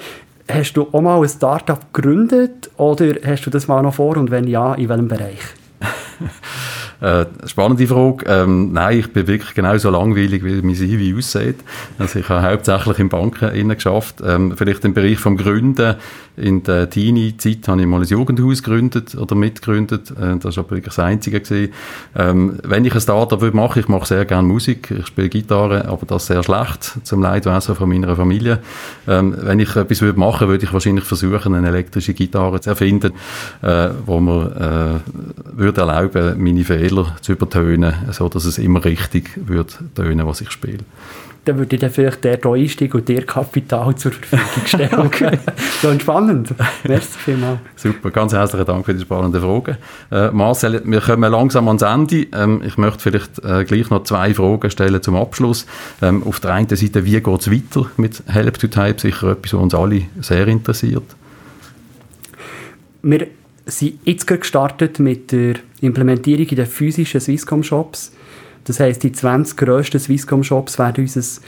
Hast 0.48 0.74
du 0.74 0.88
auch 0.92 1.02
mal 1.02 1.22
ein 1.22 1.30
Startup 1.30 1.92
gegründet 1.92 2.70
oder 2.78 3.16
hast 3.26 3.46
du 3.46 3.50
das 3.50 3.68
mal 3.68 3.82
noch 3.82 3.96
vor 3.96 4.18
und 4.18 4.30
wenn 4.30 4.48
ja, 4.48 4.76
in 4.76 4.90
welchem 4.90 5.08
Bereich? 5.08 5.42
Äh, 7.02 7.26
spannende 7.46 7.88
Frage. 7.88 8.26
Ähm, 8.28 8.74
nein, 8.74 9.00
ich 9.00 9.14
bin 9.14 9.26
wirklich 9.26 9.54
genauso 9.54 9.90
langweilig, 9.90 10.44
wie 10.44 10.62
mein 10.62 10.76
CV 10.76 11.18
aussieht. 11.18 11.56
Also 11.98 12.20
ich 12.20 12.28
habe 12.28 12.52
hauptsächlich 12.52 13.00
in 13.00 13.08
Banken 13.08 13.70
geschafft. 13.70 14.16
Ähm, 14.26 14.54
vielleicht 14.58 14.84
im 14.84 14.94
Bereich 14.94 15.18
vom 15.18 15.38
Gründen. 15.38 15.96
In 16.36 16.64
der 16.64 16.90
Teenie-Zeit 16.90 17.68
habe 17.68 17.82
ich 17.82 17.88
mal 17.88 18.02
ein 18.02 18.08
Jugendhaus 18.08 18.64
gegründet 18.64 19.16
oder 19.16 19.36
mitgegründet. 19.36 20.12
Äh, 20.12 20.38
das 20.40 20.58
war 20.58 20.66
aber 20.66 20.72
wirklich 20.72 20.96
das 20.96 21.00
Einzige. 21.00 21.70
Ähm, 22.16 22.60
wenn 22.64 22.84
ich 22.84 22.94
ein 22.94 23.02
Startup 23.02 23.40
würde 23.40 23.56
machen, 23.56 23.80
ich 23.80 23.88
mache 23.88 24.06
sehr 24.06 24.26
gerne 24.26 24.48
Musik. 24.48 24.92
Ich 24.92 25.08
spiele 25.08 25.30
Gitarre, 25.30 25.86
aber 25.88 26.06
das 26.06 26.28
sehr 26.28 26.44
schlecht, 26.44 26.98
zum 27.04 27.22
Leidwesen 27.22 27.76
von 27.76 27.88
meiner 27.88 28.16
Familie. 28.16 28.60
Ähm, 29.08 29.36
wenn 29.42 29.60
ich 29.60 29.74
etwas 29.76 30.02
würde 30.02 30.20
machen, 30.20 30.50
würde 30.50 30.66
ich 30.66 30.74
wahrscheinlich 30.74 31.06
versuchen, 31.06 31.54
eine 31.56 31.68
elektrische 31.70 32.14
Gitarre 32.14 32.60
zu 32.60 32.72
erfinden, 32.72 33.14
äh, 33.62 33.90
wo 34.06 34.20
mir 34.20 35.02
äh, 35.06 35.58
würde 35.58 35.82
erlauben, 35.82 36.44
meine 36.44 36.64
Fehler 36.64 36.89
Fehler 36.90 37.16
zu 37.22 37.34
übertönen, 37.34 37.94
so 38.12 38.30
dass 38.30 38.46
es 38.46 38.58
immer 38.58 38.84
richtig 38.84 39.32
wird 39.36 39.80
tönen, 39.96 40.26
was 40.26 40.42
ich 40.42 40.52
spiele. 40.52 40.80
Dann 41.46 41.58
würde 41.58 41.76
ich 41.76 41.80
dann 41.80 41.90
vielleicht 41.90 42.24
der 42.24 42.38
da 42.38 42.52
einsteigen 42.52 43.00
und 43.00 43.08
dir 43.08 43.26
Kapital 43.26 43.96
zur 43.96 44.12
Verfügung 44.12 44.68
stellen. 44.68 44.94
okay. 45.00 45.40
so 45.82 45.98
spannend. 45.98 46.54
Merci 46.84 47.18
vielmals. 47.18 47.60
Super, 47.76 48.12
ganz 48.12 48.34
herzlichen 48.34 48.66
Dank 48.66 48.86
für 48.86 48.94
die 48.94 49.02
spannenden 49.02 49.42
Fragen. 49.42 49.78
Äh, 50.12 50.32
Marcel, 50.32 50.82
wir 50.84 51.02
kommen 51.02 51.32
langsam 51.32 51.68
ans 51.68 51.82
Ende. 51.82 52.28
Ähm, 52.34 52.62
ich 52.66 52.78
möchte 52.78 53.00
vielleicht 53.00 53.40
äh, 53.44 53.64
gleich 53.64 53.90
noch 53.90 54.04
zwei 54.04 54.34
Fragen 54.34 54.70
stellen 54.70 55.02
zum 55.02 55.16
Abschluss. 55.16 55.66
Ähm, 56.02 56.24
auf 56.24 56.40
der 56.42 56.54
einen 56.54 56.70
Seite, 56.70 57.06
wie 57.06 57.20
geht 57.20 57.42
es 57.42 57.50
weiter 57.50 57.90
mit 57.96 58.22
Help 58.28 58.60
to 58.60 58.68
Type? 58.68 59.00
Sicher 59.00 59.32
etwas, 59.32 59.54
was 59.54 59.62
uns 59.62 59.74
alle 59.74 60.04
sehr 60.20 60.48
interessiert. 60.48 61.06
Wir 63.02 63.28
sind 63.70 64.00
jetzt 64.06 64.28
gestartet 64.28 65.00
mit 65.00 65.32
der 65.32 65.56
Implementierung 65.82 66.48
in 66.48 66.56
den 66.56 66.66
physischen 66.66 67.22
Swisscom-Shops. 67.22 68.12
Das 68.64 68.80
heisst, 68.80 69.04
die 69.04 69.12
20 69.12 69.58
grössten 69.58 70.00
Swisscom-Shops 70.00 70.80
werden 70.80 71.04
unser, 71.04 71.42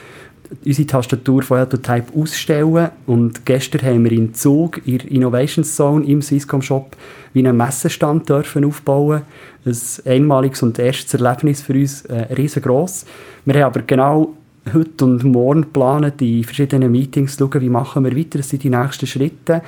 unsere 0.65 0.87
Tastatur 0.87 1.43
von 1.43 1.69
Type 1.69 2.05
ausstellen. 2.15 2.89
Und 3.05 3.45
gestern 3.45 3.81
haben 3.81 4.03
wir 4.05 4.11
in 4.11 4.33
Zug, 4.33 4.85
in 4.87 4.99
der 4.99 5.11
Innovation 5.11 5.63
Zone 5.63 6.05
im 6.05 6.21
Swisscom-Shop, 6.21 6.95
wie 7.33 7.45
einen 7.45 7.57
Messestand 7.57 8.29
dürfen 8.29 8.65
aufbauen. 8.65 9.21
Ein 9.65 9.77
einmaliges 10.05 10.63
und 10.63 10.79
erstes 10.79 11.13
Erlebnis 11.13 11.61
für 11.61 11.73
uns, 11.73 12.05
äh, 12.05 12.33
riesengroß. 12.33 13.05
Wir 13.45 13.53
haben 13.55 13.63
aber 13.63 13.81
genau 13.81 14.35
heute 14.73 15.05
und 15.05 15.23
morgen 15.23 15.61
geplant, 15.61 16.21
in 16.21 16.43
verschiedenen 16.43 16.91
Meetings 16.91 17.37
zu 17.37 17.49
schauen, 17.51 17.61
wie 17.61 17.69
machen 17.69 18.03
wir 18.03 18.15
weiter, 18.15 18.37
das 18.37 18.49
sind 18.49 18.63
die 18.63 18.69
nächsten 18.69 19.07
Schritte. 19.07 19.61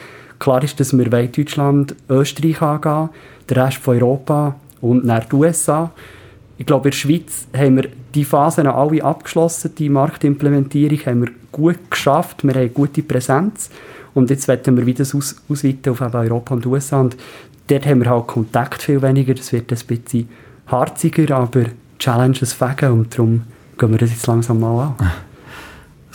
Klar 0.43 0.61
ist, 0.61 0.77
dass 0.77 0.91
wir 0.91 1.05
Deutschland, 1.05 1.95
Österreich 2.09 2.61
angehen, 2.61 3.07
der 3.47 3.65
Rest 3.65 3.77
von 3.77 3.95
Europa 3.95 4.55
und 4.81 5.05
nach 5.05 5.23
die 5.23 5.35
USA. 5.37 5.89
Ich 6.57 6.65
glaube, 6.65 6.89
in 6.89 6.91
der 6.91 6.97
Schweiz 6.97 7.47
haben 7.55 7.77
wir 7.77 7.87
die 8.13 8.25
Phasen 8.25 8.67
alle 8.67 9.01
abgeschlossen, 9.01 9.73
die 9.77 9.87
Marktimplementierung 9.87 10.99
haben 11.05 11.21
wir 11.21 11.31
gut 11.49 11.89
geschafft, 11.89 12.43
wir 12.43 12.55
haben 12.55 12.73
gute 12.73 13.03
Präsenz 13.03 13.69
und 14.13 14.31
jetzt 14.31 14.49
werden 14.49 14.75
wir 14.75 14.85
wieder 14.85 15.03
aus, 15.03 15.37
ausweiten 15.47 15.93
auf 15.93 16.01
Europa 16.01 16.55
und 16.55 16.65
USA 16.65 16.99
und 16.99 17.15
dort 17.67 17.85
haben 17.85 18.03
wir 18.03 18.09
halt 18.09 18.27
Kontakt 18.27 18.81
viel 18.81 19.01
weniger, 19.01 19.33
das 19.33 19.53
wird 19.53 19.71
ein 19.71 19.79
bisschen 19.87 20.27
harziger, 20.67 21.37
aber 21.37 21.67
Challenges 21.99 22.51
fegen 22.51 22.91
und 22.91 23.13
darum 23.13 23.43
gehen 23.77 23.91
wir 23.91 23.97
das 23.97 24.09
jetzt 24.09 24.27
langsam 24.27 24.59
mal 24.59 24.93
an. 24.99 25.11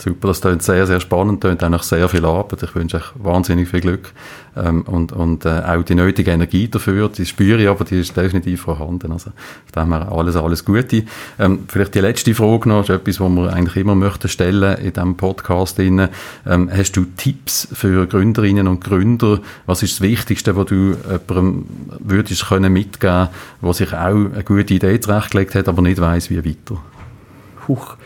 Super, 0.01 0.29
das 0.29 0.39
klingt 0.39 0.63
sehr, 0.63 0.87
sehr 0.87 1.01
spannend, 1.01 1.41
klingt 1.41 1.61
auch 1.61 1.83
sehr 1.83 2.07
viel 2.07 2.23
Arbeit. 2.23 2.63
Ich 2.63 2.73
wünsche 2.73 2.97
euch 2.97 3.11
wahnsinnig 3.15 3.67
viel 3.67 3.81
Glück 3.81 4.13
ähm, 4.55 4.83
und, 4.83 5.11
und 5.11 5.43
äh, 5.43 5.61
auch 5.65 5.83
die 5.83 5.93
nötige 5.93 6.31
Energie 6.31 6.69
dafür, 6.69 7.09
die 7.09 7.25
spüre 7.25 7.61
ich, 7.61 7.67
aber 7.67 7.83
die 7.83 7.99
ist 7.99 8.15
definitiv 8.15 8.61
vorhanden. 8.61 9.11
Also 9.11 9.31
von 9.73 9.83
dem 9.83 9.93
her 9.93 10.09
alles, 10.09 10.37
alles 10.37 10.63
Gute. 10.63 11.03
Ähm, 11.37 11.65
vielleicht 11.67 11.95
die 11.95 11.99
letzte 11.99 12.33
Frage 12.33 12.69
noch, 12.69 12.83
ist 12.83 12.89
etwas, 12.91 13.19
was 13.19 13.29
wir 13.29 13.51
eigentlich 13.51 13.75
immer 13.75 13.93
möchten 13.93 14.29
stellen 14.29 14.77
in 14.77 14.93
diesem 14.93 15.17
Podcast. 15.17 15.77
Ähm, 15.79 16.07
hast 16.45 16.95
du 16.95 17.03
Tipps 17.17 17.67
für 17.73 18.07
Gründerinnen 18.07 18.69
und 18.69 18.81
Gründer? 18.81 19.41
Was 19.65 19.83
ist 19.83 19.95
das 19.95 20.01
Wichtigste, 20.01 20.55
was 20.55 20.67
du 20.67 20.95
jemandem 21.27 21.65
würdest 21.99 22.47
können 22.47 22.71
mitgeben, 22.71 23.27
der 23.61 23.73
sich 23.73 23.91
auch 23.91 23.97
eine 23.97 24.43
gute 24.45 24.73
Idee 24.73 24.97
zurechtgelegt 25.01 25.55
hat, 25.55 25.67
aber 25.67 25.81
nicht 25.81 25.99
weiß 25.99 26.29
wie 26.29 26.45
weiter? 26.45 26.81
Huch 27.67 27.97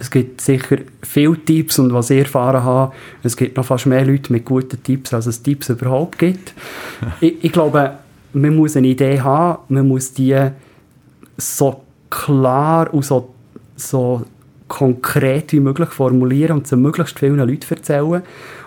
es 0.00 0.10
gibt 0.10 0.40
sicher 0.40 0.78
viele 1.02 1.36
Tipps 1.44 1.78
und 1.78 1.92
was 1.92 2.08
ich 2.08 2.20
erfahren 2.20 2.64
habe, 2.64 2.92
es 3.22 3.36
gibt 3.36 3.58
noch 3.58 3.66
fast 3.66 3.84
mehr 3.84 4.04
Leute 4.04 4.32
mit 4.32 4.46
guten 4.46 4.82
Tipps, 4.82 5.12
als 5.12 5.26
es 5.26 5.42
Tipps 5.42 5.68
überhaupt 5.68 6.18
gibt. 6.18 6.54
ich, 7.20 7.44
ich, 7.44 7.52
glaube, 7.52 7.92
man 8.32 8.56
muss 8.56 8.76
eine 8.76 8.88
Idee 8.88 9.20
haben, 9.20 9.58
man 9.68 9.86
muss 9.86 10.12
die 10.14 10.36
so 11.36 11.82
klar 12.08 12.92
und 12.94 13.04
so, 13.04 13.28
so 13.76 14.22
konkret 14.68 15.52
wie 15.52 15.60
möglich 15.60 15.90
formulieren 15.90 16.58
und 16.58 16.66
zu 16.66 16.78
möglichst 16.78 17.18
vielen 17.18 17.36
Leuten 17.36 17.74
erzählen. 17.74 18.22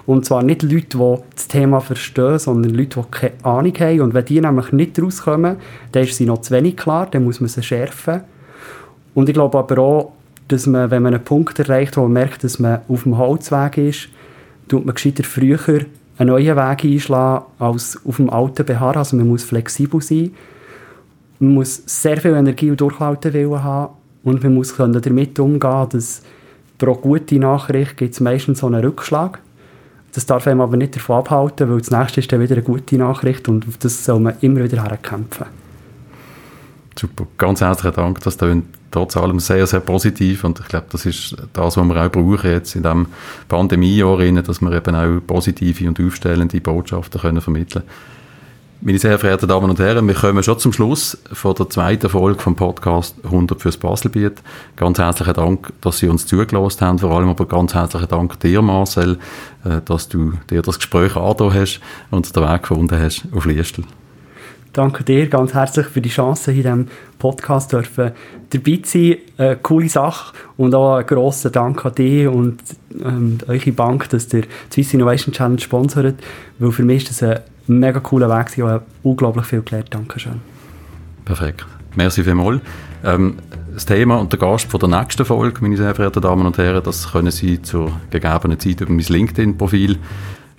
Und 0.05 0.25
zwar 0.25 0.43
nicht 0.43 0.61
Leute, 0.61 0.97
die 0.97 1.15
das 1.33 1.47
Thema 1.47 1.79
verstehen, 1.79 2.37
sondern 2.37 2.75
Leute, 2.75 3.01
die 3.01 3.11
keine 3.11 3.33
Ahnung 3.41 3.73
haben. 3.79 4.01
Und 4.01 4.13
wenn 4.13 4.25
die 4.25 4.39
nämlich 4.39 4.71
nicht 4.71 5.01
rauskommen, 5.01 5.55
dann 5.93 6.03
ist 6.03 6.15
sie 6.15 6.25
noch 6.25 6.41
zu 6.41 6.53
wenig 6.53 6.77
klar, 6.77 7.07
dann 7.09 7.23
muss 7.23 7.39
man 7.39 7.47
sie 7.47 7.63
schärfen. 7.63 8.21
Und 9.15 9.29
ich 9.29 9.33
glaube 9.33 9.57
aber 9.57 9.77
auch, 9.79 10.11
dass 10.47 10.67
man, 10.67 10.91
wenn 10.91 11.03
man 11.03 11.13
einen 11.13 11.23
Punkt 11.23 11.57
erreicht, 11.59 11.97
wo 11.97 12.01
man 12.01 12.13
merkt, 12.13 12.43
dass 12.43 12.59
man 12.59 12.81
auf 12.87 13.03
dem 13.03 13.17
Holzweg 13.17 13.77
ist, 13.77 14.09
tut 14.67 14.85
man 14.85 14.95
gescheiter 14.95 15.23
früher 15.23 15.59
einen 16.17 16.29
neuen 16.29 16.55
Weg 16.55 16.85
einschlagen 16.85 17.45
als 17.59 17.99
auf 18.05 18.17
dem 18.17 18.29
alten 18.29 18.65
beharren. 18.65 18.97
Also 18.97 19.15
man 19.15 19.27
muss 19.27 19.43
flexibel 19.43 20.01
sein, 20.01 20.31
man 21.39 21.55
muss 21.55 21.81
sehr 21.85 22.17
viel 22.17 22.33
Energie 22.33 22.69
und 22.69 22.81
Durchhaltewillen 22.81 23.63
haben 23.63 23.93
und 24.23 24.43
man 24.43 24.53
muss 24.53 24.75
damit 24.75 25.39
umgehen, 25.39 25.89
dass 25.89 26.21
pro 26.77 26.95
gute 26.95 27.39
Nachricht 27.39 27.97
gibt 27.97 28.13
es 28.13 28.19
meistens 28.19 28.59
so 28.59 28.67
einen 28.67 28.83
Rückschlag. 28.83 29.39
Das 30.13 30.25
darf 30.25 30.45
einem 30.47 30.61
aber 30.61 30.77
nicht 30.77 30.95
davon 30.95 31.17
abhalten, 31.17 31.69
weil 31.69 31.79
das 31.79 31.89
nächste 31.89 32.19
ist 32.19 32.31
dann 32.31 32.39
wieder 32.39 32.55
eine 32.55 32.63
gute 32.63 32.97
Nachricht 32.97 33.49
und 33.49 33.67
auf 33.67 33.77
das 33.77 34.05
soll 34.05 34.19
man 34.19 34.35
immer 34.41 34.63
wieder 34.63 34.83
herkämpfen. 34.83 35.47
Super, 36.95 37.25
ganz 37.37 37.61
herzlichen 37.61 37.95
Dank. 37.95 38.19
Das 38.19 38.37
klingt 38.37 38.65
trotz 38.93 39.17
allem 39.17 39.39
sehr, 39.39 39.67
sehr 39.67 39.81
positiv. 39.81 40.43
Und 40.43 40.59
ich 40.59 40.67
glaube, 40.67 40.85
das 40.89 41.05
ist 41.05 41.35
das, 41.51 41.77
was 41.77 41.85
wir 41.85 42.05
auch 42.05 42.11
brauchen 42.11 42.51
jetzt 42.51 42.75
in 42.75 42.83
diesem 42.83 43.07
Pandemiejahr, 43.49 44.17
dass 44.41 44.61
wir 44.61 44.71
eben 44.71 44.95
auch 44.95 45.19
positive 45.25 45.87
und 45.87 45.99
aufstellende 45.99 46.61
Botschaften 46.61 47.19
können 47.19 47.41
vermitteln 47.41 47.83
meine 48.85 48.99
sehr 48.99 49.17
verehrten 49.17 49.47
Damen 49.47 49.69
und 49.69 49.79
Herren, 49.79 50.05
wir 50.07 50.13
kommen 50.13 50.43
schon 50.43 50.59
zum 50.59 50.73
Schluss 50.73 51.17
von 51.31 51.55
der 51.55 51.69
zweiten 51.69 52.09
Folge 52.09 52.41
vom 52.41 52.55
Podcast 52.55 53.15
100 53.23 53.61
fürs 53.61 53.77
Baselbiet. 53.77 54.41
Ganz 54.75 54.99
herzlichen 54.99 55.33
Dank, 55.33 55.71
dass 55.79 55.99
Sie 55.99 56.09
uns 56.09 56.27
zugelassen 56.27 56.81
haben, 56.81 56.99
vor 56.99 57.11
allem 57.11 57.29
aber 57.29 57.45
ganz 57.45 57.73
herzlichen 57.73 58.09
Dank 58.09 58.39
dir, 58.41 58.61
Marcel, 58.61 59.19
äh, 59.63 59.79
dass 59.85 60.09
du 60.09 60.33
dir 60.49 60.61
das 60.61 60.79
Gespräch 60.79 61.15
angetan 61.15 61.53
hast 61.53 61.79
und 62.11 62.35
den 62.35 62.43
Weg 62.43 62.61
gefunden 62.63 62.99
hast 62.99 63.23
auf 63.33 63.45
Liestel 63.45 63.85
danke 64.73 65.03
dir 65.03 65.27
ganz 65.27 65.53
herzlich 65.53 65.87
für 65.87 66.01
die 66.01 66.09
Chance, 66.09 66.51
in 66.51 66.57
diesem 66.57 66.87
Podcast 67.19 67.71
dürfen 67.71 68.11
dabei 68.49 68.79
zu 68.83 68.91
sein. 68.91 69.17
Eine 69.37 69.55
coole 69.57 69.89
Sache 69.89 70.33
und 70.57 70.75
auch 70.75 70.95
einen 70.95 71.07
grossen 71.07 71.51
Dank 71.51 71.85
an 71.85 71.95
dich 71.95 72.27
und 72.27 72.61
ähm, 73.03 73.37
eure 73.47 73.71
Bank, 73.71 74.09
dass 74.09 74.33
ihr 74.33 74.41
die 74.41 74.47
Swiss 74.71 74.93
Innovation 74.93 75.33
Challenge 75.33 75.59
sponsert, 75.59 76.15
weil 76.59 76.71
für 76.71 76.83
mich 76.83 77.03
ist 77.03 77.21
das 77.21 77.23
ein 77.23 77.43
mega 77.67 77.99
cooler 77.99 78.29
Weg 78.29 78.57
und 78.57 78.69
habe 78.69 78.83
unglaublich 79.03 79.45
viel 79.45 79.61
gelernt. 79.61 79.93
Dankeschön. 79.93 80.41
Perfekt. 81.23 81.65
Merci 81.95 82.23
vielmals. 82.23 82.61
Ähm, 83.03 83.35
das 83.73 83.85
Thema 83.85 84.17
und 84.17 84.31
der 84.31 84.39
Gast 84.39 84.69
von 84.69 84.79
der 84.79 84.89
nächsten 84.89 85.25
Folge, 85.25 85.61
meine 85.61 85.77
sehr 85.77 85.95
verehrten 85.95 86.21
Damen 86.21 86.45
und 86.45 86.57
Herren, 86.57 86.83
das 86.83 87.11
können 87.11 87.31
Sie 87.31 87.61
zur 87.61 87.91
gegebenen 88.09 88.59
Zeit 88.59 88.81
über 88.81 88.91
mein 88.91 89.05
LinkedIn-Profil 89.05 89.97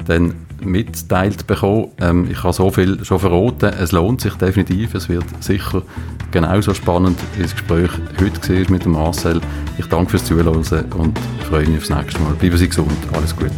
dann 0.06 0.34
mitteilt 0.60 1.46
bekommen. 1.46 1.88
Ähm, 2.00 2.28
ich 2.30 2.42
habe 2.42 2.52
so 2.52 2.70
viel 2.70 3.04
schon 3.04 3.18
verraten. 3.18 3.72
Es 3.78 3.92
lohnt 3.92 4.20
sich 4.20 4.34
definitiv. 4.34 4.94
Es 4.94 5.08
wird 5.08 5.24
sicher 5.40 5.82
genauso 6.30 6.74
spannend, 6.74 7.18
wie 7.36 7.42
das 7.42 7.52
Gespräch 7.52 7.90
heute 8.20 8.72
mit 8.72 8.84
dem 8.84 8.92
Marcel. 8.92 9.40
Ich 9.78 9.86
danke 9.86 10.10
fürs 10.10 10.24
Zuhören 10.24 10.48
und 10.56 11.18
freue 11.48 11.66
mich 11.66 11.78
aufs 11.78 11.90
nächste 11.90 12.20
Mal. 12.22 12.34
Bleiben 12.34 12.56
Sie 12.56 12.68
gesund. 12.68 12.92
Alles 13.12 13.34
Gute. 13.34 13.52